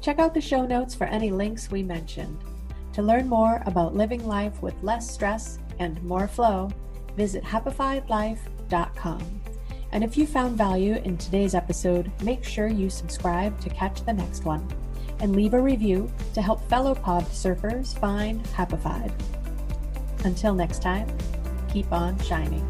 Check 0.02 0.20
out 0.20 0.34
the 0.34 0.42
show 0.42 0.66
notes 0.66 0.94
for 0.94 1.06
any 1.06 1.32
links 1.32 1.72
we 1.72 1.82
mentioned. 1.82 2.38
To 2.96 3.02
learn 3.02 3.28
more 3.28 3.62
about 3.66 3.94
living 3.94 4.26
life 4.26 4.62
with 4.62 4.74
less 4.82 5.12
stress 5.12 5.60
and 5.80 6.02
more 6.02 6.30
flow, 6.30 6.72
visit 7.18 7.44
happifiedlife.com. 7.44 9.42
And 9.92 10.02
if 10.02 10.18
you 10.18 10.26
found 10.26 10.58
value 10.58 10.96
in 11.04 11.18
today's 11.18 11.56
episode, 11.56 12.10
make 12.24 12.46
sure 12.46 12.68
you 12.68 12.90
subscribe 12.90 13.60
to 13.60 13.70
catch 13.70 14.06
the 14.06 14.14
next 14.14 14.46
one 14.46 14.66
and 15.20 15.36
leave 15.36 15.54
a 15.54 15.62
review 15.62 16.10
to 16.36 16.42
help 16.42 16.70
fellow 16.70 16.96
pod 16.96 17.26
surfers 17.26 18.00
find 18.00 18.42
Happified. 18.46 19.12
Until 20.24 20.54
next 20.54 20.82
time, 20.82 21.10
keep 21.68 21.92
on 21.92 22.18
shining. 22.20 22.66